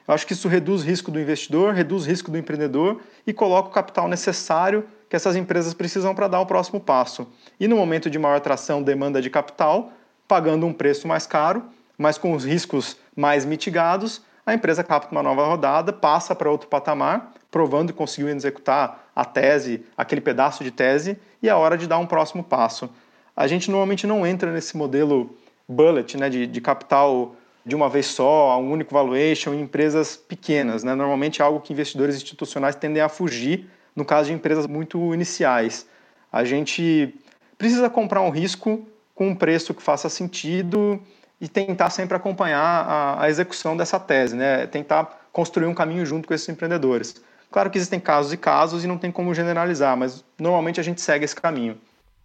Eu 0.08 0.14
acho 0.14 0.26
que 0.26 0.34
isso 0.34 0.48
reduz 0.48 0.82
o 0.82 0.86
risco 0.86 1.12
do 1.12 1.20
investidor, 1.20 1.74
reduz 1.74 2.06
o 2.06 2.08
risco 2.08 2.32
do 2.32 2.38
empreendedor 2.38 3.00
e 3.28 3.34
coloca 3.34 3.70
o 3.70 3.72
capital 3.72 4.08
necessário 4.08 4.86
que 5.08 5.16
essas 5.16 5.36
empresas 5.36 5.74
precisam 5.74 6.16
para 6.16 6.28
dar 6.28 6.40
o 6.40 6.46
próximo 6.46 6.80
passo. 6.80 7.28
E 7.60 7.68
no 7.68 7.76
momento 7.76 8.10
de 8.10 8.18
maior 8.18 8.38
atração, 8.38 8.82
demanda 8.82 9.22
de 9.22 9.30
capital, 9.30 9.92
pagando 10.28 10.66
um 10.66 10.74
preço 10.74 11.08
mais 11.08 11.28
caro, 11.28 11.64
mas 11.98 12.18
com 12.18 12.34
os 12.34 12.46
riscos 12.46 12.98
mais 13.16 13.46
mitigados, 13.46 14.22
a 14.46 14.54
empresa 14.54 14.84
capta 14.84 15.12
uma 15.12 15.22
nova 15.22 15.46
rodada, 15.46 15.94
passa 15.94 16.34
para 16.34 16.50
outro 16.50 16.68
patamar, 16.68 17.34
provando 17.52 17.92
que 17.92 17.98
conseguiu 17.98 18.30
executar 18.30 19.10
a 19.16 19.26
tese, 19.26 19.86
aquele 19.98 20.22
pedaço 20.22 20.64
de 20.64 20.72
tese, 20.72 21.18
e 21.42 21.50
é 21.50 21.54
hora 21.54 21.78
de 21.78 21.88
dar 21.88 21.98
um 21.98 22.06
próximo 22.06 22.44
passo. 22.44 22.90
A 23.36 23.48
gente 23.48 23.72
normalmente 23.72 24.06
não 24.06 24.26
entra 24.26 24.52
nesse 24.52 24.76
modelo 24.76 25.36
bullet, 25.68 26.18
né, 26.18 26.30
de, 26.30 26.46
de 26.46 26.62
capital 26.62 27.36
de 27.66 27.76
uma 27.76 27.90
vez 27.90 28.08
só, 28.08 28.52
a 28.52 28.58
um 28.58 28.72
único 28.72 28.94
valuation 28.94 29.54
em 29.54 29.62
empresas 29.62 30.18
pequenas. 30.18 30.84
Né? 30.84 30.96
Normalmente 30.96 31.42
é 31.42 31.46
algo 31.46 31.60
que 31.60 31.74
investidores 31.74 32.16
institucionais 32.16 32.76
tendem 32.76 33.02
a 33.02 33.10
fugir 33.10 33.70
no 33.96 34.04
caso 34.04 34.30
de 34.30 34.34
empresas 34.34 34.66
muito 34.66 35.14
iniciais. 35.14 35.86
A 36.32 36.44
gente 36.44 37.14
precisa 37.58 37.90
comprar 37.90 38.22
um 38.22 38.30
risco 38.30 38.88
com 39.14 39.30
um 39.30 39.36
preço 39.36 39.74
que 39.74 39.82
faça 39.82 40.10
sentido 40.10 41.02
e 41.40 41.48
tentar 41.48 41.90
sempre 41.90 42.16
acompanhar 42.16 42.62
a, 42.62 43.24
a 43.24 43.30
execução 43.30 43.76
dessa 43.76 44.00
tese, 44.00 44.36
né? 44.36 44.66
tentar 44.68 45.28
construir 45.32 45.68
um 45.68 45.74
caminho 45.74 46.06
junto 46.06 46.28
com 46.28 46.34
esses 46.34 46.48
empreendedores. 46.50 47.22
Claro 47.52 47.70
que 47.70 47.78
existem 47.78 48.00
casos 48.00 48.32
e 48.32 48.38
casos 48.38 48.84
e 48.84 48.88
não 48.88 48.98
tem 48.98 49.12
como 49.12 49.34
generalizar, 49.34 49.98
mas 49.98 50.24
normalmente 50.40 50.80
a 50.80 50.84
gente 50.84 51.02
segue 51.02 51.26
esse 51.26 51.36
caminho. 51.36 51.78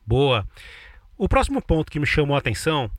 Boa. 0.06 0.46
O 1.16 1.28
próximo 1.28 1.62
ponto 1.62 1.90
que 1.90 2.00
me 2.00 2.06
chamou 2.06 2.36
a 2.36 2.38
atenção 2.38 2.90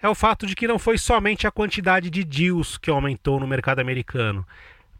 é 0.00 0.08
o 0.08 0.14
fato 0.14 0.46
de 0.46 0.54
que 0.54 0.68
não 0.68 0.78
foi 0.78 0.98
somente 0.98 1.46
a 1.46 1.50
quantidade 1.50 2.10
de 2.10 2.24
deals 2.24 2.76
que 2.76 2.90
aumentou 2.90 3.40
no 3.40 3.46
mercado 3.46 3.80
americano, 3.80 4.46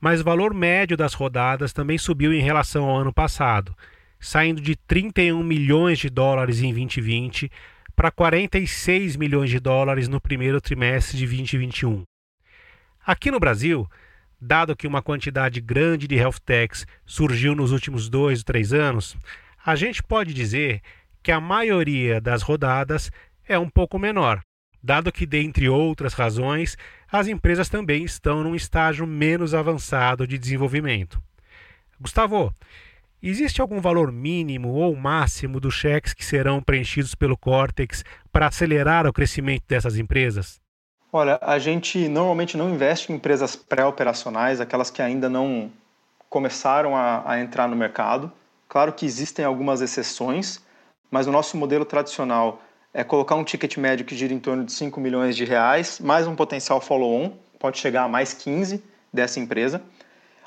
mas 0.01 0.21
o 0.21 0.25
valor 0.25 0.53
médio 0.55 0.97
das 0.97 1.15
rodadas 1.15 1.73
também 1.73 1.99
subiu 1.99 2.33
em 2.33 2.41
relação 2.41 2.85
ao 2.85 2.97
ano 2.97 3.13
passado, 3.13 3.77
saindo 4.19 4.61
de 4.61 4.75
31 4.75 5.43
milhões 5.43 5.99
de 5.99 6.09
dólares 6.09 6.61
em 6.61 6.73
2020 6.73 7.51
para 7.95 8.11
46 8.11 9.17
milhões 9.17 9.51
de 9.51 9.61
dólares 9.61 10.09
no 10.09 10.21
primeiro 10.21 10.61
trimestre 10.61 11.19
de 11.19 11.27
2021. 11.27 12.03
Aqui 13.05 13.31
no 13.31 13.41
Brasil, 13.41 13.89
dado 14.45 14.75
que 14.75 14.89
uma 14.89 15.01
quantidade 15.01 15.61
grande 15.61 16.09
de 16.09 16.17
health 16.17 16.41
techs 16.45 16.85
surgiu 17.07 17.55
nos 17.55 17.71
últimos 17.71 18.09
dois 18.09 18.41
ou 18.41 18.45
três 18.45 18.73
anos, 18.73 19.17
a 19.65 19.77
gente 19.77 20.03
pode 20.03 20.35
dizer 20.35 20.81
que 21.23 21.31
a 21.31 21.41
maioria 21.41 22.21
das 22.21 22.43
rodadas 22.43 23.09
é 23.47 23.57
um 23.57 23.71
pouco 23.71 24.01
menor, 24.01 24.43
dado 24.83 25.13
que, 25.13 25.27
dentre 25.27 25.69
outras 25.69 26.13
razões, 26.13 26.77
as 27.11 27.29
empresas 27.29 27.69
também 27.69 28.03
estão 28.03 28.43
num 28.43 28.57
estágio 28.57 29.07
menos 29.07 29.55
avançado 29.55 30.27
de 30.27 30.37
desenvolvimento. 30.37 31.23
Gustavo, 32.01 32.53
existe 33.23 33.61
algum 33.61 33.81
valor 33.81 34.11
mínimo 34.11 34.71
ou 34.71 34.97
máximo 34.97 35.61
dos 35.61 35.75
cheques 35.75 36.13
que 36.15 36.25
serão 36.25 36.61
preenchidos 36.61 37.15
pelo 37.15 37.37
Cortex 37.37 38.05
para 38.33 38.49
acelerar 38.49 39.07
o 39.07 39.13
crescimento 39.13 39.63
dessas 39.69 39.97
empresas? 39.97 40.62
Olha, 41.15 41.39
a 41.43 41.59
gente 41.59 42.09
normalmente 42.09 42.57
não 42.57 42.71
investe 42.71 43.13
em 43.13 43.17
empresas 43.17 43.55
pré-operacionais, 43.55 44.63
aquelas 44.63 44.91
que 44.91 45.03
ainda 45.03 45.29
não 45.29 45.71
começaram 46.31 46.97
a, 46.97 47.23
a 47.31 47.39
entrar 47.39 47.69
no 47.69 47.77
mercado. 47.77 48.33
Claro 48.67 48.95
que 48.95 49.05
existem 49.05 49.45
algumas 49.45 49.83
exceções, 49.83 50.59
mas 51.11 51.27
o 51.27 51.31
nosso 51.31 51.55
modelo 51.59 51.85
tradicional 51.85 52.63
é 52.95 53.05
colocar 53.05 53.35
um 53.35 53.45
ticket 53.45 53.77
médio 53.77 54.07
que 54.07 54.17
gira 54.17 54.33
em 54.33 54.39
torno 54.39 54.65
de 54.65 54.73
5 54.73 54.99
milhões 54.99 55.37
de 55.37 55.45
reais, 55.45 56.01
mais 56.01 56.27
um 56.27 56.35
potencial 56.35 56.81
follow-on, 56.81 57.33
pode 57.59 57.77
chegar 57.79 58.05
a 58.05 58.09
mais 58.09 58.33
15 58.33 58.83
dessa 59.13 59.39
empresa. 59.39 59.83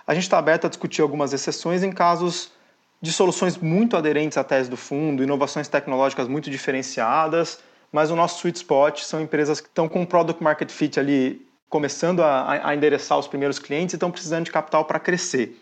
A 0.07 0.15
gente 0.15 0.23
está 0.23 0.39
aberto 0.39 0.65
a 0.65 0.69
discutir 0.69 1.03
algumas 1.03 1.31
exceções 1.31 1.83
em 1.83 1.91
casos 1.91 2.51
de 2.99 3.13
soluções 3.13 3.55
muito 3.55 3.95
aderentes 3.95 4.35
à 4.35 4.43
tese 4.43 4.67
do 4.67 4.77
fundo, 4.77 5.21
inovações 5.21 5.67
tecnológicas 5.67 6.27
muito 6.27 6.49
diferenciadas, 6.49 7.59
mas 7.91 8.11
o 8.11 8.15
nosso 8.15 8.39
sweet 8.39 8.57
spot 8.57 9.01
são 9.01 9.21
empresas 9.21 9.61
que 9.61 9.67
estão 9.67 9.87
com 9.87 10.01
um 10.01 10.05
product 10.05 10.43
market 10.43 10.69
fit 10.69 10.99
ali 10.99 11.45
começando 11.69 12.21
a, 12.21 12.69
a 12.69 12.75
endereçar 12.75 13.17
os 13.17 13.27
primeiros 13.27 13.59
clientes 13.59 13.93
e 13.93 13.95
estão 13.97 14.11
precisando 14.11 14.45
de 14.45 14.51
capital 14.51 14.85
para 14.85 14.99
crescer. 14.99 15.59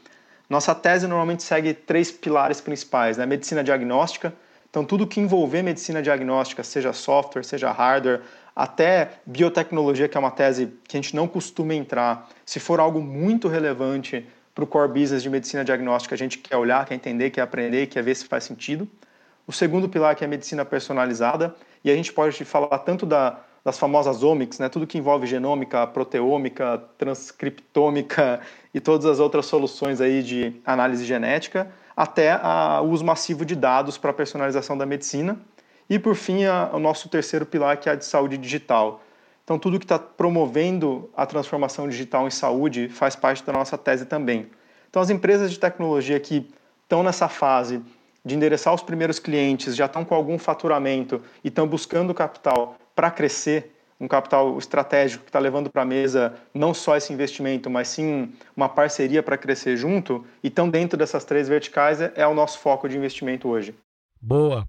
Nossa 0.49 0.75
tese 0.75 1.07
normalmente 1.07 1.43
segue 1.43 1.73
três 1.73 2.11
pilares 2.11 2.61
principais: 2.61 3.17
né? 3.17 3.25
medicina 3.25 3.63
diagnóstica. 3.63 4.33
Então, 4.69 4.83
tudo 4.83 5.05
que 5.05 5.19
envolver 5.19 5.61
medicina 5.61 6.01
diagnóstica, 6.01 6.63
seja 6.63 6.91
software, 6.93 7.43
seja 7.43 7.71
hardware, 7.71 8.21
até 8.55 9.11
biotecnologia, 9.25 10.07
que 10.07 10.17
é 10.17 10.19
uma 10.19 10.31
tese 10.31 10.73
que 10.87 10.97
a 10.97 11.01
gente 11.01 11.15
não 11.15 11.27
costuma 11.27 11.75
entrar, 11.75 12.27
se 12.43 12.59
for 12.59 12.79
algo 12.79 12.99
muito 12.99 13.47
relevante 13.47 14.27
para 14.53 14.63
o 14.63 14.67
core 14.67 14.87
business 14.87 15.21
de 15.23 15.29
medicina 15.29 15.63
diagnóstica, 15.63 16.13
a 16.13 16.17
gente 16.17 16.37
quer 16.37 16.57
olhar, 16.57 16.85
quer 16.85 16.95
entender, 16.95 17.29
quer 17.29 17.41
aprender, 17.41 17.87
quer 17.87 18.03
ver 18.03 18.15
se 18.15 18.25
faz 18.25 18.43
sentido. 18.43 18.87
O 19.47 19.51
segundo 19.51 19.89
pilar 19.89 20.15
que 20.15 20.23
é 20.23 20.27
a 20.27 20.29
medicina 20.29 20.63
personalizada, 20.63 21.55
e 21.83 21.91
a 21.91 21.95
gente 21.95 22.13
pode 22.13 22.43
falar 22.45 22.77
tanto 22.79 23.05
da, 23.05 23.39
das 23.63 23.79
famosas 23.79 24.23
omics, 24.23 24.59
né, 24.59 24.69
tudo 24.69 24.85
que 24.85 24.97
envolve 24.97 25.25
genômica, 25.25 25.87
proteômica, 25.87 26.83
transcriptômica 26.97 28.41
e 28.73 28.79
todas 28.79 29.05
as 29.05 29.19
outras 29.19 29.45
soluções 29.45 30.01
aí 30.01 30.21
de 30.21 30.61
análise 30.65 31.05
genética, 31.05 31.71
até 31.95 32.39
o 32.81 32.85
uso 32.85 33.05
massivo 33.05 33.45
de 33.45 33.55
dados 33.55 33.97
para 33.97 34.11
a 34.11 34.13
personalização 34.13 34.77
da 34.77 34.85
medicina. 34.85 35.39
E, 35.89 35.99
por 35.99 36.15
fim, 36.15 36.45
a, 36.45 36.71
o 36.73 36.79
nosso 36.79 37.07
terceiro 37.09 37.45
pilar, 37.45 37.77
que 37.77 37.87
é 37.87 37.91
a 37.91 37.95
de 37.95 38.05
saúde 38.05 38.37
digital. 38.37 39.01
Então, 39.43 39.59
tudo 39.59 39.77
que 39.77 39.85
está 39.85 39.99
promovendo 39.99 41.09
a 41.15 41.25
transformação 41.25 41.87
digital 41.87 42.25
em 42.25 42.31
saúde 42.31 42.87
faz 42.87 43.15
parte 43.15 43.43
da 43.43 43.51
nossa 43.51 43.77
tese 43.77 44.05
também. 44.05 44.49
Então, 44.89 45.01
as 45.01 45.09
empresas 45.09 45.51
de 45.51 45.59
tecnologia 45.59 46.19
que 46.19 46.49
estão 46.83 47.03
nessa 47.03 47.27
fase 47.27 47.81
de 48.25 48.35
endereçar 48.35 48.73
os 48.73 48.81
primeiros 48.81 49.19
clientes, 49.19 49.75
já 49.75 49.85
estão 49.85 50.05
com 50.05 50.15
algum 50.15 50.37
faturamento 50.37 51.21
e 51.43 51.49
estão 51.49 51.67
buscando 51.67 52.13
capital 52.13 52.77
para 52.95 53.11
crescer, 53.11 53.71
um 53.99 54.07
capital 54.07 54.57
estratégico 54.57 55.23
que 55.23 55.29
está 55.29 55.39
levando 55.39 55.69
para 55.69 55.81
a 55.81 55.85
mesa 55.85 56.33
não 56.53 56.73
só 56.73 56.97
esse 56.97 57.13
investimento, 57.13 57.69
mas 57.69 57.87
sim 57.87 58.31
uma 58.55 58.67
parceria 58.67 59.23
para 59.23 59.37
crescer 59.37 59.77
junto, 59.77 60.25
e 60.43 60.47
estão 60.47 60.69
dentro 60.69 60.97
dessas 60.97 61.23
três 61.23 61.47
verticais, 61.47 62.01
é, 62.01 62.11
é 62.15 62.27
o 62.27 62.33
nosso 62.33 62.59
foco 62.59 62.87
de 62.87 62.97
investimento 62.97 63.47
hoje. 63.47 63.73
Boa. 64.21 64.67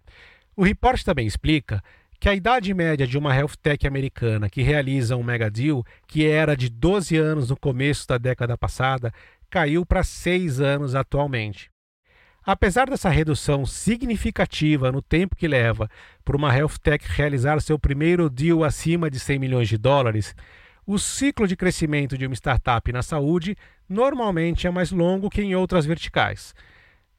O 0.57 0.63
report 0.63 1.03
também 1.03 1.27
explica 1.27 1.83
que 2.21 2.29
a 2.29 2.35
idade 2.35 2.73
média 2.73 3.07
de 3.07 3.19
uma 3.19 3.35
health 3.35 3.57
tech 3.61 3.87
americana 3.87 4.49
que 4.49 4.63
realiza 4.63 5.17
um 5.17 5.23
mega 5.23 5.51
deal, 5.51 5.85
que 6.07 6.27
era 6.27 6.57
de 6.57 6.69
12 6.69 7.17
anos 7.17 7.51
no 7.51 7.57
começo 7.57 8.07
da 8.07 8.19
década 8.19 8.57
passada, 8.57 9.13
caiu 9.51 9.85
para 9.85 10.03
6 10.03 10.61
anos 10.61 10.95
atualmente. 10.95 11.74
Apesar 12.47 12.91
dessa 12.91 13.09
redução 13.09 13.65
significativa 13.65 14.93
no 14.93 15.01
tempo 15.01 15.35
que 15.35 15.49
leva 15.49 15.89
para 16.23 16.37
uma 16.37 16.55
health 16.55 16.77
tech 16.83 17.03
realizar 17.09 17.59
seu 17.61 17.79
primeiro 17.79 18.29
deal 18.29 18.63
acima 18.63 19.11
de 19.11 19.19
100 19.19 19.39
milhões 19.39 19.69
de 19.69 19.79
dólares, 19.79 20.37
o 20.87 20.99
ciclo 20.99 21.47
de 21.49 21.57
crescimento 21.57 22.19
de 22.19 22.27
uma 22.27 22.35
startup 22.35 22.93
na 22.93 23.03
saúde 23.03 23.57
normalmente 23.89 24.67
é 24.67 24.71
mais 24.71 24.91
longo 24.91 25.31
que 25.31 25.41
em 25.41 25.55
outras 25.55 25.87
verticais. 25.87 26.55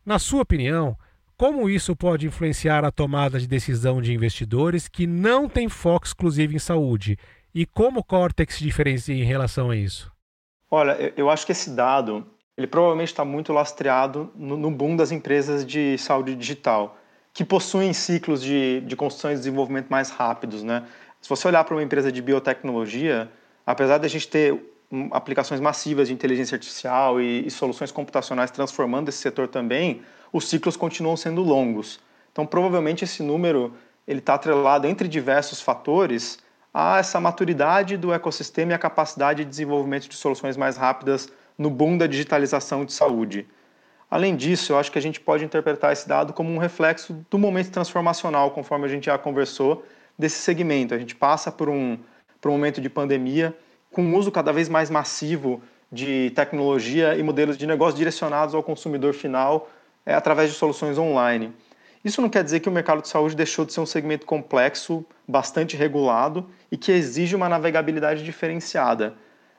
Na 0.05 0.19
sua 0.19 0.43
opinião, 0.43 0.95
como 1.35 1.67
isso 1.67 1.95
pode 1.95 2.27
influenciar 2.27 2.85
a 2.85 2.91
tomada 2.91 3.39
de 3.39 3.47
decisão 3.47 4.01
de 4.01 4.13
investidores 4.13 4.87
que 4.87 5.07
não 5.07 5.49
têm 5.49 5.67
foco 5.67 6.05
exclusivo 6.05 6.55
em 6.55 6.59
saúde? 6.59 7.17
E 7.53 7.65
como 7.65 8.01
o 8.01 8.03
Cortex 8.03 8.55
se 8.55 8.63
diferencia 8.63 9.15
em 9.15 9.23
relação 9.23 9.71
a 9.71 9.75
isso? 9.75 10.11
Olha, 10.69 11.13
eu 11.17 11.29
acho 11.29 11.45
que 11.45 11.51
esse 11.51 11.71
dado 11.71 12.27
ele 12.57 12.67
provavelmente 12.67 13.09
está 13.09 13.25
muito 13.25 13.51
lastreado 13.51 14.31
no, 14.35 14.55
no, 14.55 14.71
boom 14.71 14.95
das 14.95 15.11
empresas 15.11 15.65
de 15.65 15.97
saúde 15.97 16.35
digital, 16.35 16.97
que 17.33 17.43
possuem 17.43 17.91
ciclos 17.91 18.41
de, 18.41 18.81
de 18.81 18.95
construção 18.95 19.31
e 19.31 19.35
desenvolvimento 19.35 19.87
mais 19.89 20.09
rápidos. 20.09 20.63
Né? 20.63 20.85
Se 21.19 21.27
você 21.27 21.47
olhar 21.47 21.63
para 21.65 21.75
uma 21.75 21.83
empresa 21.83 22.11
de 22.11 22.21
biotecnologia, 22.21 23.29
apesar 23.65 23.97
de 23.97 24.05
a 24.05 24.09
gente 24.09 24.27
ter 24.27 24.71
aplicações 25.11 25.59
massivas 25.59 26.07
de 26.07 26.13
inteligência 26.13 26.55
artificial 26.55 27.19
e, 27.19 27.45
e 27.45 27.51
soluções 27.51 27.91
computacionais 27.91 28.51
transformando 28.51 29.09
esse 29.09 29.17
setor 29.17 29.49
também, 29.49 30.01
os 30.31 30.47
ciclos 30.47 30.77
continuam 30.77 31.17
sendo 31.17 31.41
longos. 31.41 31.99
Então, 32.31 32.45
provavelmente 32.45 33.03
esse 33.03 33.21
número 33.21 33.73
ele 34.07 34.19
está 34.19 34.35
atrelado 34.35 34.87
entre 34.87 35.07
diversos 35.07 35.59
fatores 35.59 36.39
a 36.73 36.99
essa 36.99 37.19
maturidade 37.19 37.97
do 37.97 38.13
ecossistema 38.13 38.71
e 38.71 38.75
a 38.75 38.77
capacidade 38.77 39.43
de 39.43 39.49
desenvolvimento 39.49 40.07
de 40.07 40.15
soluções 40.15 40.55
mais 40.55 40.77
rápidas 40.77 41.29
no 41.57 41.69
boom 41.69 41.97
da 41.97 42.07
digitalização 42.07 42.85
de 42.85 42.93
saúde. 42.93 43.47
Além 44.09 44.35
disso, 44.35 44.73
eu 44.73 44.77
acho 44.77 44.91
que 44.91 44.99
a 44.99 45.01
gente 45.01 45.19
pode 45.19 45.43
interpretar 45.43 45.91
esse 45.91 46.07
dado 46.07 46.33
como 46.33 46.49
um 46.49 46.57
reflexo 46.57 47.25
do 47.29 47.37
momento 47.37 47.71
transformacional, 47.71 48.51
conforme 48.51 48.85
a 48.85 48.87
gente 48.87 49.05
já 49.05 49.17
conversou, 49.17 49.83
desse 50.17 50.37
segmento. 50.37 50.93
A 50.93 50.97
gente 50.97 51.15
passa 51.15 51.51
por 51.51 51.69
um, 51.69 51.97
por 52.39 52.49
um 52.49 52.53
momento 52.53 52.79
de 52.79 52.89
pandemia, 52.89 53.55
com 53.91 54.03
um 54.03 54.15
uso 54.15 54.31
cada 54.31 54.51
vez 54.51 54.69
mais 54.69 54.89
massivo 54.89 55.61
de 55.91 56.31
tecnologia 56.35 57.15
e 57.15 57.23
modelos 57.23 57.57
de 57.57 57.65
negócio 57.65 57.97
direcionados 57.97 58.53
ao 58.53 58.61
consumidor 58.61 59.13
final 59.13 59.69
é, 60.05 60.13
através 60.13 60.51
de 60.51 60.55
soluções 60.55 60.97
online. 60.97 61.53
Isso 62.03 62.21
não 62.21 62.29
quer 62.29 62.43
dizer 62.43 62.59
que 62.59 62.69
o 62.69 62.71
mercado 62.71 63.01
de 63.01 63.07
saúde 63.07 63.35
deixou 63.35 63.65
de 63.65 63.73
ser 63.73 63.79
um 63.79 63.85
segmento 63.85 64.25
complexo, 64.25 65.03
bastante 65.27 65.75
regulado 65.75 66.47
e 66.71 66.77
que 66.77 66.91
exige 66.91 67.35
uma 67.35 67.49
navegabilidade 67.49 68.23
diferenciada 68.23 69.15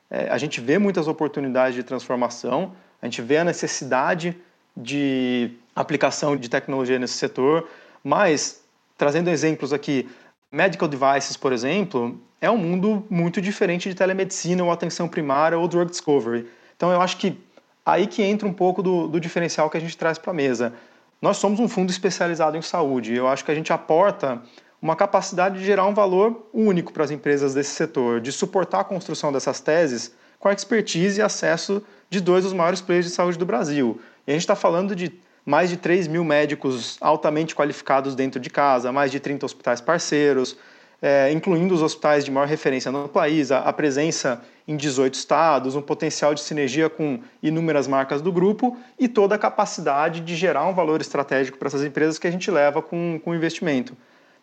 é, 0.09 0.29
a 0.29 0.37
gente 0.37 0.61
vê 0.61 0.77
muitas 0.77 1.07
oportunidades 1.07 1.75
de 1.75 1.83
transformação, 1.83 2.73
a 3.01 3.05
gente 3.05 3.21
vê 3.21 3.37
a 3.37 3.43
necessidade 3.43 4.37
de 4.75 5.51
aplicação 5.75 6.35
de 6.35 6.49
tecnologia 6.49 6.97
nesse 6.97 7.15
setor, 7.15 7.67
mas, 8.03 8.61
trazendo 8.97 9.29
exemplos 9.29 9.73
aqui, 9.73 10.09
medical 10.51 10.87
devices, 10.87 11.35
por 11.35 11.51
exemplo, 11.51 12.19
é 12.39 12.49
um 12.49 12.57
mundo 12.57 13.05
muito 13.09 13.41
diferente 13.41 13.89
de 13.89 13.95
telemedicina 13.95 14.63
ou 14.63 14.71
atenção 14.71 15.07
primária 15.07 15.57
ou 15.57 15.67
drug 15.67 15.89
discovery. 15.89 16.47
Então, 16.75 16.91
eu 16.91 17.01
acho 17.01 17.17
que 17.17 17.37
aí 17.85 18.05
que 18.05 18.21
entra 18.21 18.47
um 18.47 18.53
pouco 18.53 18.83
do, 18.83 19.07
do 19.07 19.19
diferencial 19.19 19.69
que 19.69 19.77
a 19.77 19.79
gente 19.79 19.97
traz 19.97 20.17
para 20.17 20.31
a 20.31 20.33
mesa. 20.33 20.73
Nós 21.21 21.37
somos 21.37 21.59
um 21.59 21.67
fundo 21.67 21.89
especializado 21.89 22.55
em 22.55 22.61
saúde. 22.61 23.15
Eu 23.15 23.27
acho 23.27 23.43
que 23.43 23.51
a 23.51 23.55
gente 23.55 23.73
aporta 23.73 24.41
uma 24.81 24.95
capacidade 24.95 25.59
de 25.59 25.65
gerar 25.65 25.85
um 25.85 25.93
valor 25.93 26.47
único 26.53 26.93
para 26.93 27.03
as 27.03 27.11
empresas 27.11 27.53
desse 27.53 27.71
setor, 27.71 28.21
de 28.21 28.31
suportar 28.31 28.81
a 28.81 28.83
construção 28.83 29.31
dessas 29.31 29.59
teses 29.59 30.13
com 30.39 30.47
a 30.47 30.53
expertise 30.53 31.19
e 31.19 31.23
acesso 31.23 31.81
de 32.09 32.21
dois 32.21 32.43
dos 32.43 32.53
maiores 32.53 32.79
players 32.79 33.05
de 33.05 33.11
saúde 33.11 33.37
do 33.37 33.45
Brasil. 33.45 33.99
E 34.25 34.31
a 34.31 34.33
gente 34.33 34.41
está 34.41 34.55
falando 34.55 34.95
de 34.95 35.11
mais 35.45 35.69
de 35.69 35.77
3 35.77 36.07
mil 36.07 36.23
médicos 36.23 36.97
altamente 36.99 37.55
qualificados 37.55 38.15
dentro 38.15 38.39
de 38.39 38.49
casa, 38.49 38.91
mais 38.91 39.09
de 39.11 39.19
30 39.19 39.45
hospitais 39.45 39.79
parceiros, 39.79 40.57
é, 41.01 41.31
incluindo 41.31 41.73
os 41.73 41.81
hospitais 41.81 42.25
de 42.25 42.31
maior 42.31 42.47
referência 42.47 42.91
no 42.91 43.07
país, 43.07 43.51
a, 43.51 43.59
a, 43.59 43.71
presença 43.71 44.41
em 44.67 44.75
18 44.75 45.13
estados, 45.13 45.75
um 45.75 45.81
potencial 45.81 46.33
de 46.33 46.41
sinergia 46.41 46.89
com 46.89 47.19
inúmeras 47.41 47.87
marcas 47.87 48.21
do 48.21 48.31
grupo 48.31 48.77
e 48.99 49.07
toda 49.07 49.35
a 49.35 49.37
capacidade 49.37 50.19
de 50.19 50.35
gerar 50.35 50.65
um 50.65 50.73
valor 50.73 50.99
estratégico 50.99 51.57
para 51.57 51.67
essas 51.67 51.83
empresas 51.83 52.19
que 52.19 52.27
a 52.27 52.31
gente 52.31 52.49
leva 52.51 52.81
com, 52.81 53.19
com 53.23 53.33
investimento. 53.33 53.95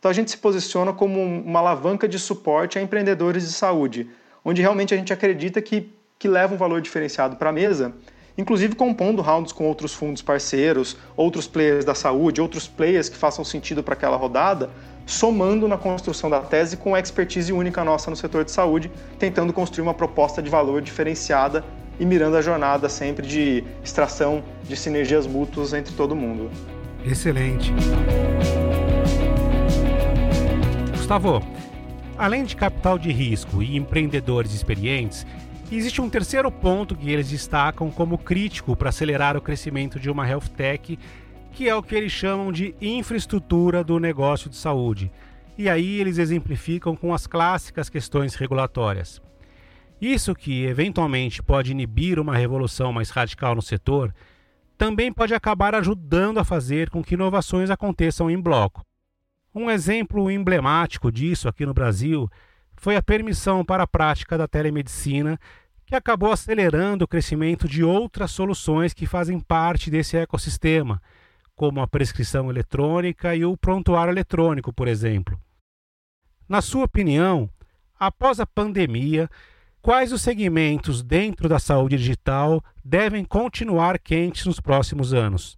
Então 0.04 0.10
a 0.10 0.14
gente 0.14 0.30
se 0.30 0.36
posiciona 0.36 0.92
como 0.92 1.18
uma 1.18 1.60
alavanca 1.60 2.06
de 2.06 2.18
suporte 2.18 2.78
a 2.78 2.82
empreendedores 2.82 3.42
de 3.44 3.54
saúde, 3.54 4.06
onde 4.44 4.60
realmente 4.60 4.92
a 4.92 4.98
gente 4.98 5.14
acredita 5.14 5.62
que, 5.62 5.90
que 6.18 6.28
leva 6.28 6.52
um 6.52 6.58
valor 6.58 6.82
diferenciado 6.82 7.36
para 7.36 7.48
a 7.48 7.52
mesa, 7.54 7.94
inclusive 8.36 8.74
compondo 8.74 9.22
rounds 9.22 9.50
com 9.50 9.66
outros 9.66 9.94
fundos 9.94 10.20
parceiros, 10.20 10.94
outros 11.16 11.46
players 11.46 11.86
da 11.86 11.94
saúde, 11.94 12.38
outros 12.38 12.68
players 12.68 13.08
que 13.08 13.16
façam 13.16 13.42
sentido 13.42 13.82
para 13.82 13.94
aquela 13.94 14.18
rodada, 14.18 14.68
somando 15.06 15.66
na 15.66 15.78
construção 15.78 16.28
da 16.28 16.40
tese 16.40 16.76
com 16.76 16.94
a 16.94 17.00
expertise 17.00 17.50
única 17.50 17.82
nossa 17.82 18.10
no 18.10 18.16
setor 18.16 18.44
de 18.44 18.50
saúde, 18.50 18.92
tentando 19.18 19.54
construir 19.54 19.84
uma 19.84 19.94
proposta 19.94 20.42
de 20.42 20.50
valor 20.50 20.82
diferenciada 20.82 21.64
e 21.98 22.04
mirando 22.04 22.36
a 22.36 22.42
jornada 22.42 22.90
sempre 22.90 23.26
de 23.26 23.64
extração 23.82 24.44
de 24.64 24.76
sinergias 24.76 25.26
mútuas 25.26 25.72
entre 25.72 25.94
todo 25.94 26.14
mundo. 26.14 26.50
Excelente. 27.06 27.72
Gustavo, 31.04 31.42
além 32.16 32.44
de 32.44 32.56
capital 32.56 32.98
de 32.98 33.12
risco 33.12 33.62
e 33.62 33.76
empreendedores 33.76 34.54
experientes, 34.54 35.26
existe 35.70 36.00
um 36.00 36.08
terceiro 36.08 36.50
ponto 36.50 36.96
que 36.96 37.10
eles 37.10 37.28
destacam 37.28 37.90
como 37.90 38.16
crítico 38.16 38.74
para 38.74 38.88
acelerar 38.88 39.36
o 39.36 39.40
crescimento 39.42 40.00
de 40.00 40.08
uma 40.08 40.26
health 40.26 40.48
tech, 40.56 40.98
que 41.52 41.68
é 41.68 41.74
o 41.74 41.82
que 41.82 41.94
eles 41.94 42.10
chamam 42.10 42.50
de 42.50 42.74
infraestrutura 42.80 43.84
do 43.84 44.00
negócio 44.00 44.48
de 44.48 44.56
saúde. 44.56 45.12
E 45.58 45.68
aí 45.68 46.00
eles 46.00 46.16
exemplificam 46.16 46.96
com 46.96 47.12
as 47.12 47.26
clássicas 47.26 47.90
questões 47.90 48.34
regulatórias. 48.34 49.20
Isso 50.00 50.34
que 50.34 50.64
eventualmente 50.64 51.42
pode 51.42 51.72
inibir 51.72 52.18
uma 52.18 52.34
revolução 52.34 52.94
mais 52.94 53.10
radical 53.10 53.54
no 53.54 53.60
setor, 53.60 54.10
também 54.78 55.12
pode 55.12 55.34
acabar 55.34 55.74
ajudando 55.74 56.38
a 56.38 56.44
fazer 56.44 56.88
com 56.88 57.04
que 57.04 57.12
inovações 57.12 57.68
aconteçam 57.68 58.30
em 58.30 58.40
bloco. 58.40 58.82
Um 59.54 59.70
exemplo 59.70 60.28
emblemático 60.32 61.12
disso 61.12 61.48
aqui 61.48 61.64
no 61.64 61.72
Brasil 61.72 62.28
foi 62.76 62.96
a 62.96 63.02
permissão 63.02 63.64
para 63.64 63.84
a 63.84 63.86
prática 63.86 64.36
da 64.36 64.48
telemedicina, 64.48 65.38
que 65.86 65.94
acabou 65.94 66.32
acelerando 66.32 67.04
o 67.04 67.08
crescimento 67.08 67.68
de 67.68 67.84
outras 67.84 68.32
soluções 68.32 68.92
que 68.92 69.06
fazem 69.06 69.38
parte 69.38 69.92
desse 69.92 70.16
ecossistema, 70.16 71.00
como 71.54 71.80
a 71.80 71.86
prescrição 71.86 72.50
eletrônica 72.50 73.32
e 73.36 73.44
o 73.44 73.56
prontuário 73.56 74.10
eletrônico, 74.10 74.72
por 74.72 74.88
exemplo. 74.88 75.38
Na 76.48 76.60
sua 76.60 76.86
opinião, 76.86 77.48
após 77.96 78.40
a 78.40 78.46
pandemia, 78.46 79.30
quais 79.80 80.10
os 80.10 80.20
segmentos 80.20 81.00
dentro 81.00 81.48
da 81.48 81.60
saúde 81.60 81.96
digital 81.96 82.60
devem 82.84 83.24
continuar 83.24 84.00
quentes 84.00 84.46
nos 84.46 84.58
próximos 84.58 85.14
anos? 85.14 85.56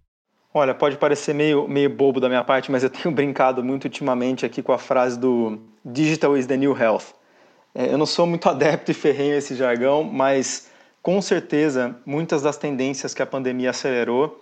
Olha, 0.53 0.73
pode 0.73 0.97
parecer 0.97 1.33
meio, 1.33 1.67
meio 1.67 1.89
bobo 1.89 2.19
da 2.19 2.27
minha 2.27 2.43
parte, 2.43 2.71
mas 2.71 2.83
eu 2.83 2.89
tenho 2.89 3.13
brincado 3.15 3.63
muito 3.63 3.85
ultimamente 3.85 4.45
aqui 4.45 4.61
com 4.61 4.71
a 4.71 4.77
frase 4.77 5.19
do 5.19 5.59
Digital 5.85 6.37
is 6.37 6.45
the 6.45 6.57
New 6.57 6.77
Health. 6.77 7.13
É, 7.75 7.91
eu 7.93 7.97
não 7.97 8.05
sou 8.05 8.25
muito 8.25 8.47
adepto 8.49 8.91
e 8.91 8.93
ferrenho 8.93 9.35
esse 9.35 9.55
jargão, 9.55 10.03
mas 10.03 10.69
com 11.01 11.21
certeza 11.21 11.95
muitas 12.05 12.41
das 12.41 12.57
tendências 12.57 13.13
que 13.13 13.21
a 13.21 13.25
pandemia 13.25 13.69
acelerou 13.69 14.41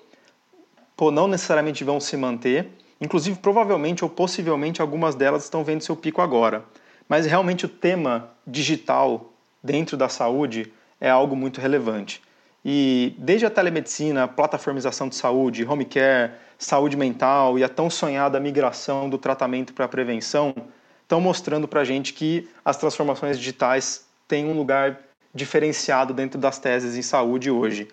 pô, 0.96 1.12
não 1.12 1.28
necessariamente 1.28 1.84
vão 1.84 2.00
se 2.00 2.15
manter. 2.15 2.70
Inclusive, 3.00 3.38
provavelmente 3.39 4.04
ou 4.04 4.10
possivelmente 4.10 4.82
algumas 4.82 5.15
delas 5.15 5.44
estão 5.44 5.63
vendo 5.63 5.82
seu 5.82 5.96
pico 5.96 6.22
agora. 6.22 6.63
Mas 7.10 7.26
realmente 7.26 7.65
o 7.65 7.70
tema 7.70 8.30
digital 8.48 9.34
dentro 9.62 9.98
da 9.98 10.08
saúde 10.08 10.72
é 11.00 11.10
algo 11.10 11.36
muito 11.36 11.60
relevante. 11.60 12.22
E 12.67 13.15
desde 13.19 13.45
a 13.45 13.49
telemedicina, 13.51 14.23
a 14.23 14.28
plataformização 14.28 15.08
de 15.08 15.15
saúde, 15.15 15.63
home 15.63 15.86
care, 15.86 16.32
saúde 16.58 16.97
mental 16.97 17.60
e 17.60 17.63
a 17.63 17.69
tão 17.69 17.91
sonhada 17.91 18.39
migração 18.39 19.08
do 19.08 19.19
tratamento 19.19 19.71
para 19.71 19.86
a 19.86 19.88
prevenção, 19.88 20.56
estão 21.04 21.21
mostrando 21.21 21.67
para 21.67 21.82
a 21.82 21.84
gente 21.86 22.12
que 22.12 22.49
as 22.65 22.75
transformações 22.75 23.38
digitais 23.38 24.08
têm 24.28 24.45
um 24.45 24.54
lugar 24.54 24.99
diferenciado 25.32 26.12
dentro 26.12 26.39
das 26.39 26.58
teses 26.58 26.97
em 26.97 27.04
saúde 27.04 27.51
hoje. 27.51 27.88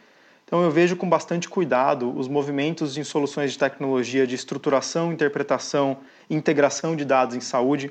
Então 0.46 0.62
eu 0.62 0.70
vejo 0.70 0.96
com 0.96 1.08
bastante 1.08 1.50
cuidado 1.50 2.11
os 2.16 2.26
movimentos 2.26 2.96
em 2.96 3.04
soluções 3.04 3.52
de 3.52 3.58
tecnologia 3.58 4.26
de 4.26 4.35
estruturação, 4.35 5.12
interpretação 5.12 5.98
integração 6.30 6.96
de 6.96 7.04
dados 7.04 7.37
em 7.37 7.40
saúde. 7.40 7.90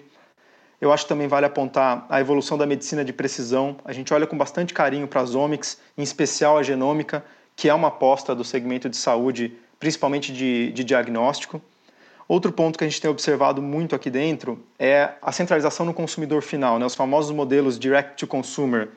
Eu 0.82 0.92
acho 0.92 1.04
que 1.06 1.10
também 1.10 1.28
vale 1.28 1.46
apontar 1.46 2.08
a 2.10 2.20
evolução 2.20 2.58
da 2.58 2.66
medicina 2.66 3.06
de 3.06 3.14
precisão. 3.14 3.78
A 3.86 3.94
gente 3.94 4.12
olha 4.12 4.26
com 4.26 4.36
bastante 4.36 4.74
carinho 4.74 5.08
para 5.08 5.22
as 5.22 5.36
omics, 5.36 5.80
em 5.96 6.02
especial 6.02 6.58
a 6.58 6.64
genômica, 6.64 7.24
que 7.56 7.70
é 7.70 7.74
uma 7.74 7.90
aposta 7.90 8.34
do 8.34 8.44
segmento 8.44 8.90
de 8.90 8.98
saúde, 8.98 9.54
principalmente 9.80 10.34
de, 10.34 10.72
de 10.72 10.84
diagnóstico. 10.84 11.62
Outro 12.28 12.52
ponto 12.52 12.80
que 12.80 12.84
a 12.84 12.88
gente 12.88 13.00
tem 13.00 13.12
observado 13.12 13.62
muito 13.62 13.94
aqui 13.94 14.10
dentro 14.10 14.64
é 14.80 15.12
a 15.22 15.32
centralização 15.32 15.86
no 15.86 15.94
consumidor 15.94 16.42
final, 16.42 16.80
né? 16.80 16.86
os 16.86 16.96
famosos 16.96 17.36
modelos 17.36 17.78
direct 17.78 18.16
to 18.16 18.26
consumer, 18.26 18.90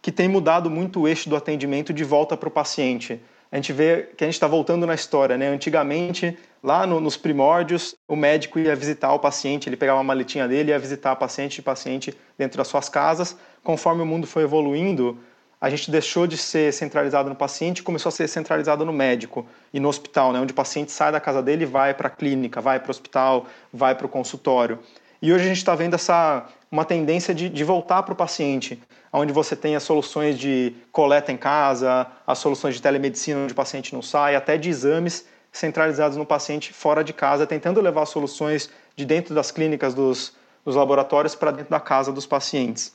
que 0.00 0.12
tem 0.12 0.28
mudado 0.28 0.70
muito 0.70 1.00
o 1.00 1.08
eixo 1.08 1.28
do 1.28 1.34
atendimento 1.34 1.92
de 1.92 2.04
volta 2.04 2.36
para 2.36 2.48
o 2.48 2.52
paciente. 2.52 3.20
A 3.52 3.56
gente 3.56 3.70
vê 3.70 4.08
que 4.16 4.24
a 4.24 4.26
gente 4.26 4.34
está 4.34 4.46
voltando 4.46 4.86
na 4.86 4.94
história, 4.94 5.36
né? 5.36 5.48
Antigamente, 5.48 6.38
lá 6.62 6.86
no, 6.86 6.98
nos 6.98 7.18
primórdios, 7.18 7.94
o 8.08 8.16
médico 8.16 8.58
ia 8.58 8.74
visitar 8.74 9.12
o 9.12 9.18
paciente, 9.18 9.68
ele 9.68 9.76
pegava 9.76 9.98
uma 9.98 10.04
maletinha 10.04 10.48
dele 10.48 10.70
e 10.70 10.72
ia 10.72 10.78
visitar 10.78 11.14
paciente 11.16 11.58
e 11.58 11.62
paciente 11.62 12.16
dentro 12.38 12.56
das 12.56 12.66
suas 12.66 12.88
casas. 12.88 13.36
Conforme 13.62 14.00
o 14.00 14.06
mundo 14.06 14.26
foi 14.26 14.44
evoluindo, 14.44 15.18
a 15.60 15.68
gente 15.68 15.90
deixou 15.90 16.26
de 16.26 16.38
ser 16.38 16.72
centralizado 16.72 17.28
no 17.28 17.36
paciente 17.36 17.82
começou 17.82 18.08
a 18.08 18.12
ser 18.12 18.26
centralizado 18.26 18.84
no 18.86 18.92
médico 18.92 19.46
e 19.72 19.78
no 19.78 19.88
hospital, 19.88 20.32
né? 20.32 20.40
onde 20.40 20.52
o 20.52 20.56
paciente 20.56 20.90
sai 20.90 21.12
da 21.12 21.20
casa 21.20 21.42
dele 21.42 21.66
vai 21.66 21.92
para 21.92 22.08
a 22.08 22.10
clínica, 22.10 22.60
vai 22.60 22.80
para 22.80 22.88
o 22.88 22.90
hospital, 22.90 23.46
vai 23.70 23.94
para 23.94 24.06
o 24.06 24.08
consultório. 24.08 24.80
E 25.20 25.30
hoje 25.30 25.44
a 25.44 25.48
gente 25.48 25.58
está 25.58 25.74
vendo 25.74 25.94
essa 25.94 26.48
uma 26.72 26.86
tendência 26.86 27.34
de, 27.34 27.50
de 27.50 27.64
voltar 27.64 28.02
para 28.02 28.14
o 28.14 28.16
paciente, 28.16 28.82
onde 29.12 29.30
você 29.30 29.54
tem 29.54 29.76
as 29.76 29.82
soluções 29.82 30.38
de 30.38 30.74
coleta 30.90 31.30
em 31.30 31.36
casa, 31.36 32.06
as 32.26 32.38
soluções 32.38 32.74
de 32.74 32.80
telemedicina 32.80 33.40
onde 33.40 33.52
o 33.52 33.54
paciente 33.54 33.94
não 33.94 34.00
sai, 34.00 34.34
até 34.34 34.56
de 34.56 34.70
exames 34.70 35.26
centralizados 35.52 36.16
no 36.16 36.24
paciente 36.24 36.72
fora 36.72 37.04
de 37.04 37.12
casa, 37.12 37.46
tentando 37.46 37.78
levar 37.78 38.06
soluções 38.06 38.70
de 38.96 39.04
dentro 39.04 39.34
das 39.34 39.50
clínicas 39.50 39.92
dos, 39.92 40.34
dos 40.64 40.74
laboratórios 40.74 41.34
para 41.34 41.50
dentro 41.50 41.70
da 41.70 41.78
casa 41.78 42.10
dos 42.10 42.24
pacientes. 42.24 42.94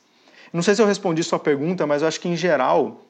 Não 0.52 0.64
sei 0.64 0.74
se 0.74 0.82
eu 0.82 0.88
respondi 0.88 1.24
sua 1.24 1.38
pergunta, 1.38 1.86
mas 1.86 2.02
eu 2.02 2.08
acho 2.08 2.20
que 2.20 2.28
em 2.28 2.36
geral 2.36 3.02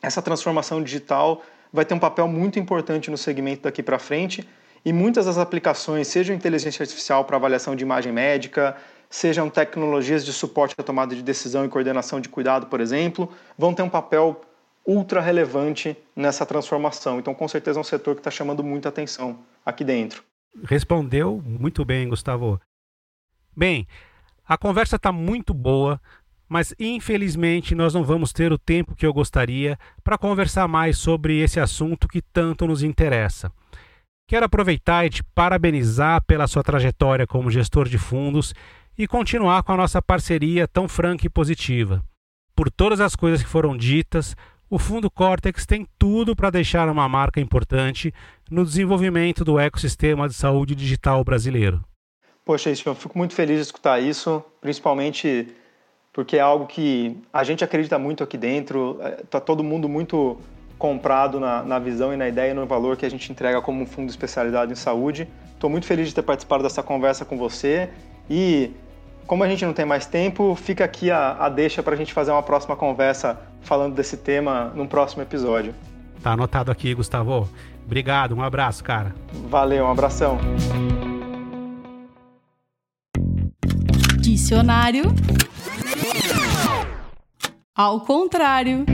essa 0.00 0.22
transformação 0.22 0.80
digital 0.80 1.42
vai 1.72 1.84
ter 1.84 1.94
um 1.94 1.98
papel 1.98 2.28
muito 2.28 2.60
importante 2.60 3.10
no 3.10 3.18
segmento 3.18 3.62
daqui 3.62 3.82
para 3.82 3.98
frente 3.98 4.46
e 4.86 4.92
muitas 4.92 5.26
das 5.26 5.36
aplicações, 5.36 6.06
sejam 6.06 6.36
inteligência 6.36 6.84
artificial 6.84 7.24
para 7.24 7.36
avaliação 7.36 7.74
de 7.74 7.82
imagem 7.82 8.12
médica, 8.12 8.76
sejam 9.10 9.50
tecnologias 9.50 10.24
de 10.24 10.32
suporte 10.32 10.76
à 10.78 10.82
tomada 10.84 11.12
de 11.12 11.24
decisão 11.24 11.64
e 11.64 11.68
coordenação 11.68 12.20
de 12.20 12.28
cuidado, 12.28 12.68
por 12.68 12.80
exemplo, 12.80 13.28
vão 13.58 13.74
ter 13.74 13.82
um 13.82 13.88
papel 13.88 14.40
ultra 14.86 15.20
relevante 15.20 15.96
nessa 16.14 16.46
transformação. 16.46 17.18
Então, 17.18 17.34
com 17.34 17.48
certeza, 17.48 17.80
é 17.80 17.80
um 17.80 17.84
setor 17.84 18.14
que 18.14 18.20
está 18.20 18.30
chamando 18.30 18.62
muita 18.62 18.88
atenção 18.88 19.40
aqui 19.64 19.82
dentro. 19.82 20.22
Respondeu 20.62 21.42
muito 21.44 21.84
bem, 21.84 22.08
Gustavo. 22.08 22.60
Bem, 23.56 23.88
a 24.46 24.56
conversa 24.56 24.94
está 24.94 25.10
muito 25.10 25.52
boa, 25.52 26.00
mas 26.48 26.72
infelizmente 26.78 27.74
nós 27.74 27.92
não 27.92 28.04
vamos 28.04 28.32
ter 28.32 28.52
o 28.52 28.58
tempo 28.58 28.94
que 28.94 29.04
eu 29.04 29.12
gostaria 29.12 29.76
para 30.04 30.16
conversar 30.16 30.68
mais 30.68 30.96
sobre 30.96 31.40
esse 31.40 31.58
assunto 31.58 32.06
que 32.06 32.22
tanto 32.22 32.68
nos 32.68 32.84
interessa. 32.84 33.50
Quero 34.28 34.44
aproveitar 34.44 35.06
e 35.06 35.10
te 35.10 35.22
parabenizar 35.22 36.20
pela 36.26 36.48
sua 36.48 36.64
trajetória 36.64 37.28
como 37.28 37.48
gestor 37.48 37.88
de 37.88 37.96
fundos 37.96 38.52
e 38.98 39.06
continuar 39.06 39.62
com 39.62 39.70
a 39.70 39.76
nossa 39.76 40.02
parceria 40.02 40.66
tão 40.66 40.88
franca 40.88 41.24
e 41.24 41.30
positiva. 41.30 42.02
Por 42.54 42.68
todas 42.68 43.00
as 43.00 43.14
coisas 43.14 43.40
que 43.40 43.48
foram 43.48 43.76
ditas, 43.76 44.34
o 44.68 44.80
Fundo 44.80 45.08
Cortex 45.08 45.64
tem 45.64 45.86
tudo 45.96 46.34
para 46.34 46.50
deixar 46.50 46.88
uma 46.88 47.08
marca 47.08 47.40
importante 47.40 48.12
no 48.50 48.64
desenvolvimento 48.64 49.44
do 49.44 49.60
ecossistema 49.60 50.26
de 50.26 50.34
saúde 50.34 50.74
digital 50.74 51.22
brasileiro. 51.22 51.84
Poxa, 52.44 52.70
eu 52.70 52.94
fico 52.96 53.16
muito 53.16 53.32
feliz 53.32 53.56
de 53.58 53.62
escutar 53.62 54.00
isso, 54.00 54.42
principalmente 54.60 55.54
porque 56.12 56.36
é 56.36 56.40
algo 56.40 56.66
que 56.66 57.16
a 57.32 57.44
gente 57.44 57.62
acredita 57.62 57.96
muito 57.96 58.24
aqui 58.24 58.36
dentro, 58.36 58.98
está 59.22 59.38
é, 59.38 59.40
todo 59.40 59.62
mundo 59.62 59.88
muito 59.88 60.36
comprado 60.78 61.40
na, 61.40 61.62
na 61.62 61.78
visão 61.78 62.12
e 62.12 62.16
na 62.16 62.28
ideia 62.28 62.50
e 62.50 62.54
no 62.54 62.66
valor 62.66 62.96
que 62.96 63.06
a 63.06 63.10
gente 63.10 63.30
entrega 63.30 63.60
como 63.62 63.82
um 63.82 63.86
fundo 63.86 64.10
especializado 64.10 64.72
em 64.72 64.76
saúde. 64.76 65.28
Estou 65.54 65.70
muito 65.70 65.86
feliz 65.86 66.08
de 66.08 66.14
ter 66.14 66.22
participado 66.22 66.62
dessa 66.62 66.82
conversa 66.82 67.24
com 67.24 67.38
você 67.38 67.88
e 68.28 68.70
como 69.26 69.42
a 69.42 69.48
gente 69.48 69.64
não 69.64 69.72
tem 69.72 69.84
mais 69.84 70.06
tempo, 70.06 70.54
fica 70.54 70.84
aqui 70.84 71.10
a, 71.10 71.32
a 71.32 71.48
deixa 71.48 71.82
para 71.82 71.94
a 71.94 71.96
gente 71.96 72.12
fazer 72.12 72.30
uma 72.30 72.42
próxima 72.42 72.76
conversa 72.76 73.40
falando 73.62 73.94
desse 73.94 74.16
tema 74.16 74.72
num 74.74 74.86
próximo 74.86 75.22
episódio. 75.22 75.74
Tá 76.22 76.32
anotado 76.32 76.70
aqui, 76.70 76.94
Gustavo. 76.94 77.48
Obrigado, 77.84 78.34
um 78.34 78.42
abraço, 78.42 78.84
cara. 78.84 79.14
Valeu, 79.48 79.84
um 79.84 79.90
abração. 79.90 80.38
Dicionário. 84.20 85.04
Ao 87.74 88.00
contrário. 88.00 88.84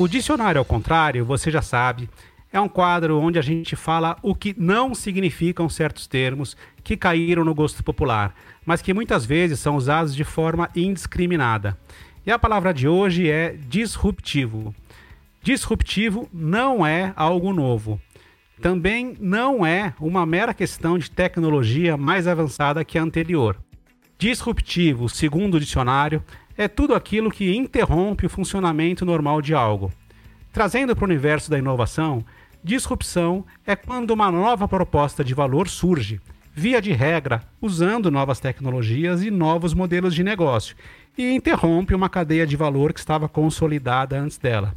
O 0.00 0.08
dicionário 0.08 0.58
ao 0.58 0.64
contrário, 0.64 1.26
você 1.26 1.50
já 1.50 1.60
sabe, 1.60 2.08
é 2.50 2.58
um 2.58 2.70
quadro 2.70 3.20
onde 3.20 3.38
a 3.38 3.42
gente 3.42 3.76
fala 3.76 4.16
o 4.22 4.34
que 4.34 4.54
não 4.56 4.94
significam 4.94 5.68
certos 5.68 6.06
termos 6.06 6.56
que 6.82 6.96
caíram 6.96 7.44
no 7.44 7.54
gosto 7.54 7.84
popular, 7.84 8.34
mas 8.64 8.80
que 8.80 8.94
muitas 8.94 9.26
vezes 9.26 9.60
são 9.60 9.76
usados 9.76 10.16
de 10.16 10.24
forma 10.24 10.70
indiscriminada. 10.74 11.76
E 12.24 12.30
a 12.30 12.38
palavra 12.38 12.72
de 12.72 12.88
hoje 12.88 13.28
é 13.28 13.54
disruptivo. 13.68 14.74
Disruptivo 15.42 16.30
não 16.32 16.86
é 16.86 17.12
algo 17.14 17.52
novo. 17.52 18.00
Também 18.58 19.18
não 19.20 19.66
é 19.66 19.92
uma 20.00 20.24
mera 20.24 20.54
questão 20.54 20.98
de 20.98 21.10
tecnologia 21.10 21.98
mais 21.98 22.26
avançada 22.26 22.86
que 22.86 22.96
a 22.96 23.02
anterior. 23.02 23.54
Disruptivo, 24.18 25.10
segundo 25.10 25.56
o 25.56 25.60
dicionário, 25.60 26.24
é 26.60 26.68
tudo 26.68 26.94
aquilo 26.94 27.30
que 27.30 27.56
interrompe 27.56 28.26
o 28.26 28.28
funcionamento 28.28 29.02
normal 29.02 29.40
de 29.40 29.54
algo. 29.54 29.90
Trazendo 30.52 30.94
para 30.94 31.06
o 31.06 31.08
universo 31.08 31.50
da 31.50 31.58
inovação, 31.58 32.22
disrupção 32.62 33.46
é 33.66 33.74
quando 33.74 34.10
uma 34.10 34.30
nova 34.30 34.68
proposta 34.68 35.24
de 35.24 35.32
valor 35.32 35.68
surge, 35.68 36.20
via 36.52 36.82
de 36.82 36.92
regra, 36.92 37.42
usando 37.62 38.10
novas 38.10 38.40
tecnologias 38.40 39.22
e 39.22 39.30
novos 39.30 39.72
modelos 39.72 40.14
de 40.14 40.22
negócio, 40.22 40.76
e 41.16 41.32
interrompe 41.32 41.94
uma 41.94 42.10
cadeia 42.10 42.46
de 42.46 42.56
valor 42.58 42.92
que 42.92 43.00
estava 43.00 43.26
consolidada 43.26 44.20
antes 44.20 44.36
dela. 44.36 44.74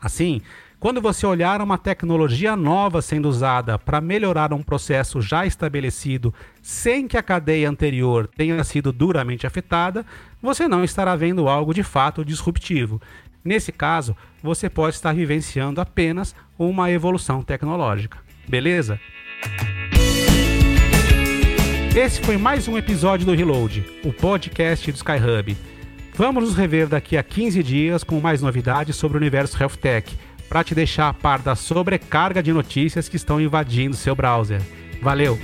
Assim, 0.00 0.40
quando 0.78 1.00
você 1.00 1.26
olhar 1.26 1.62
uma 1.62 1.78
tecnologia 1.78 2.54
nova 2.54 3.00
sendo 3.00 3.28
usada 3.28 3.78
para 3.78 4.00
melhorar 4.00 4.52
um 4.52 4.62
processo 4.62 5.20
já 5.22 5.46
estabelecido 5.46 6.34
sem 6.62 7.08
que 7.08 7.16
a 7.16 7.22
cadeia 7.22 7.68
anterior 7.68 8.28
tenha 8.36 8.62
sido 8.62 8.92
duramente 8.92 9.46
afetada, 9.46 10.04
você 10.40 10.68
não 10.68 10.84
estará 10.84 11.16
vendo 11.16 11.48
algo 11.48 11.72
de 11.72 11.82
fato 11.82 12.24
disruptivo. 12.24 13.00
Nesse 13.42 13.72
caso, 13.72 14.14
você 14.42 14.68
pode 14.68 14.96
estar 14.96 15.14
vivenciando 15.14 15.80
apenas 15.80 16.34
uma 16.58 16.90
evolução 16.90 17.42
tecnológica. 17.42 18.18
Beleza? 18.46 19.00
Esse 21.96 22.20
foi 22.20 22.36
mais 22.36 22.68
um 22.68 22.76
episódio 22.76 23.24
do 23.24 23.32
Reload, 23.32 23.82
o 24.04 24.12
podcast 24.12 24.92
do 24.92 24.96
Skyhub. 24.96 25.56
Vamos 26.14 26.44
nos 26.44 26.54
rever 26.54 26.86
daqui 26.86 27.16
a 27.16 27.22
15 27.22 27.62
dias 27.62 28.04
com 28.04 28.20
mais 28.20 28.42
novidades 28.42 28.96
sobre 28.96 29.16
o 29.16 29.20
universo 29.20 29.60
Health 29.60 29.76
Tech 29.80 30.16
para 30.48 30.64
te 30.64 30.74
deixar 30.74 31.08
a 31.08 31.14
par 31.14 31.40
da 31.40 31.54
sobrecarga 31.54 32.42
de 32.42 32.52
notícias 32.52 33.08
que 33.08 33.16
estão 33.16 33.40
invadindo 33.40 33.96
seu 33.96 34.14
browser. 34.14 34.60
Valeu! 35.02 35.38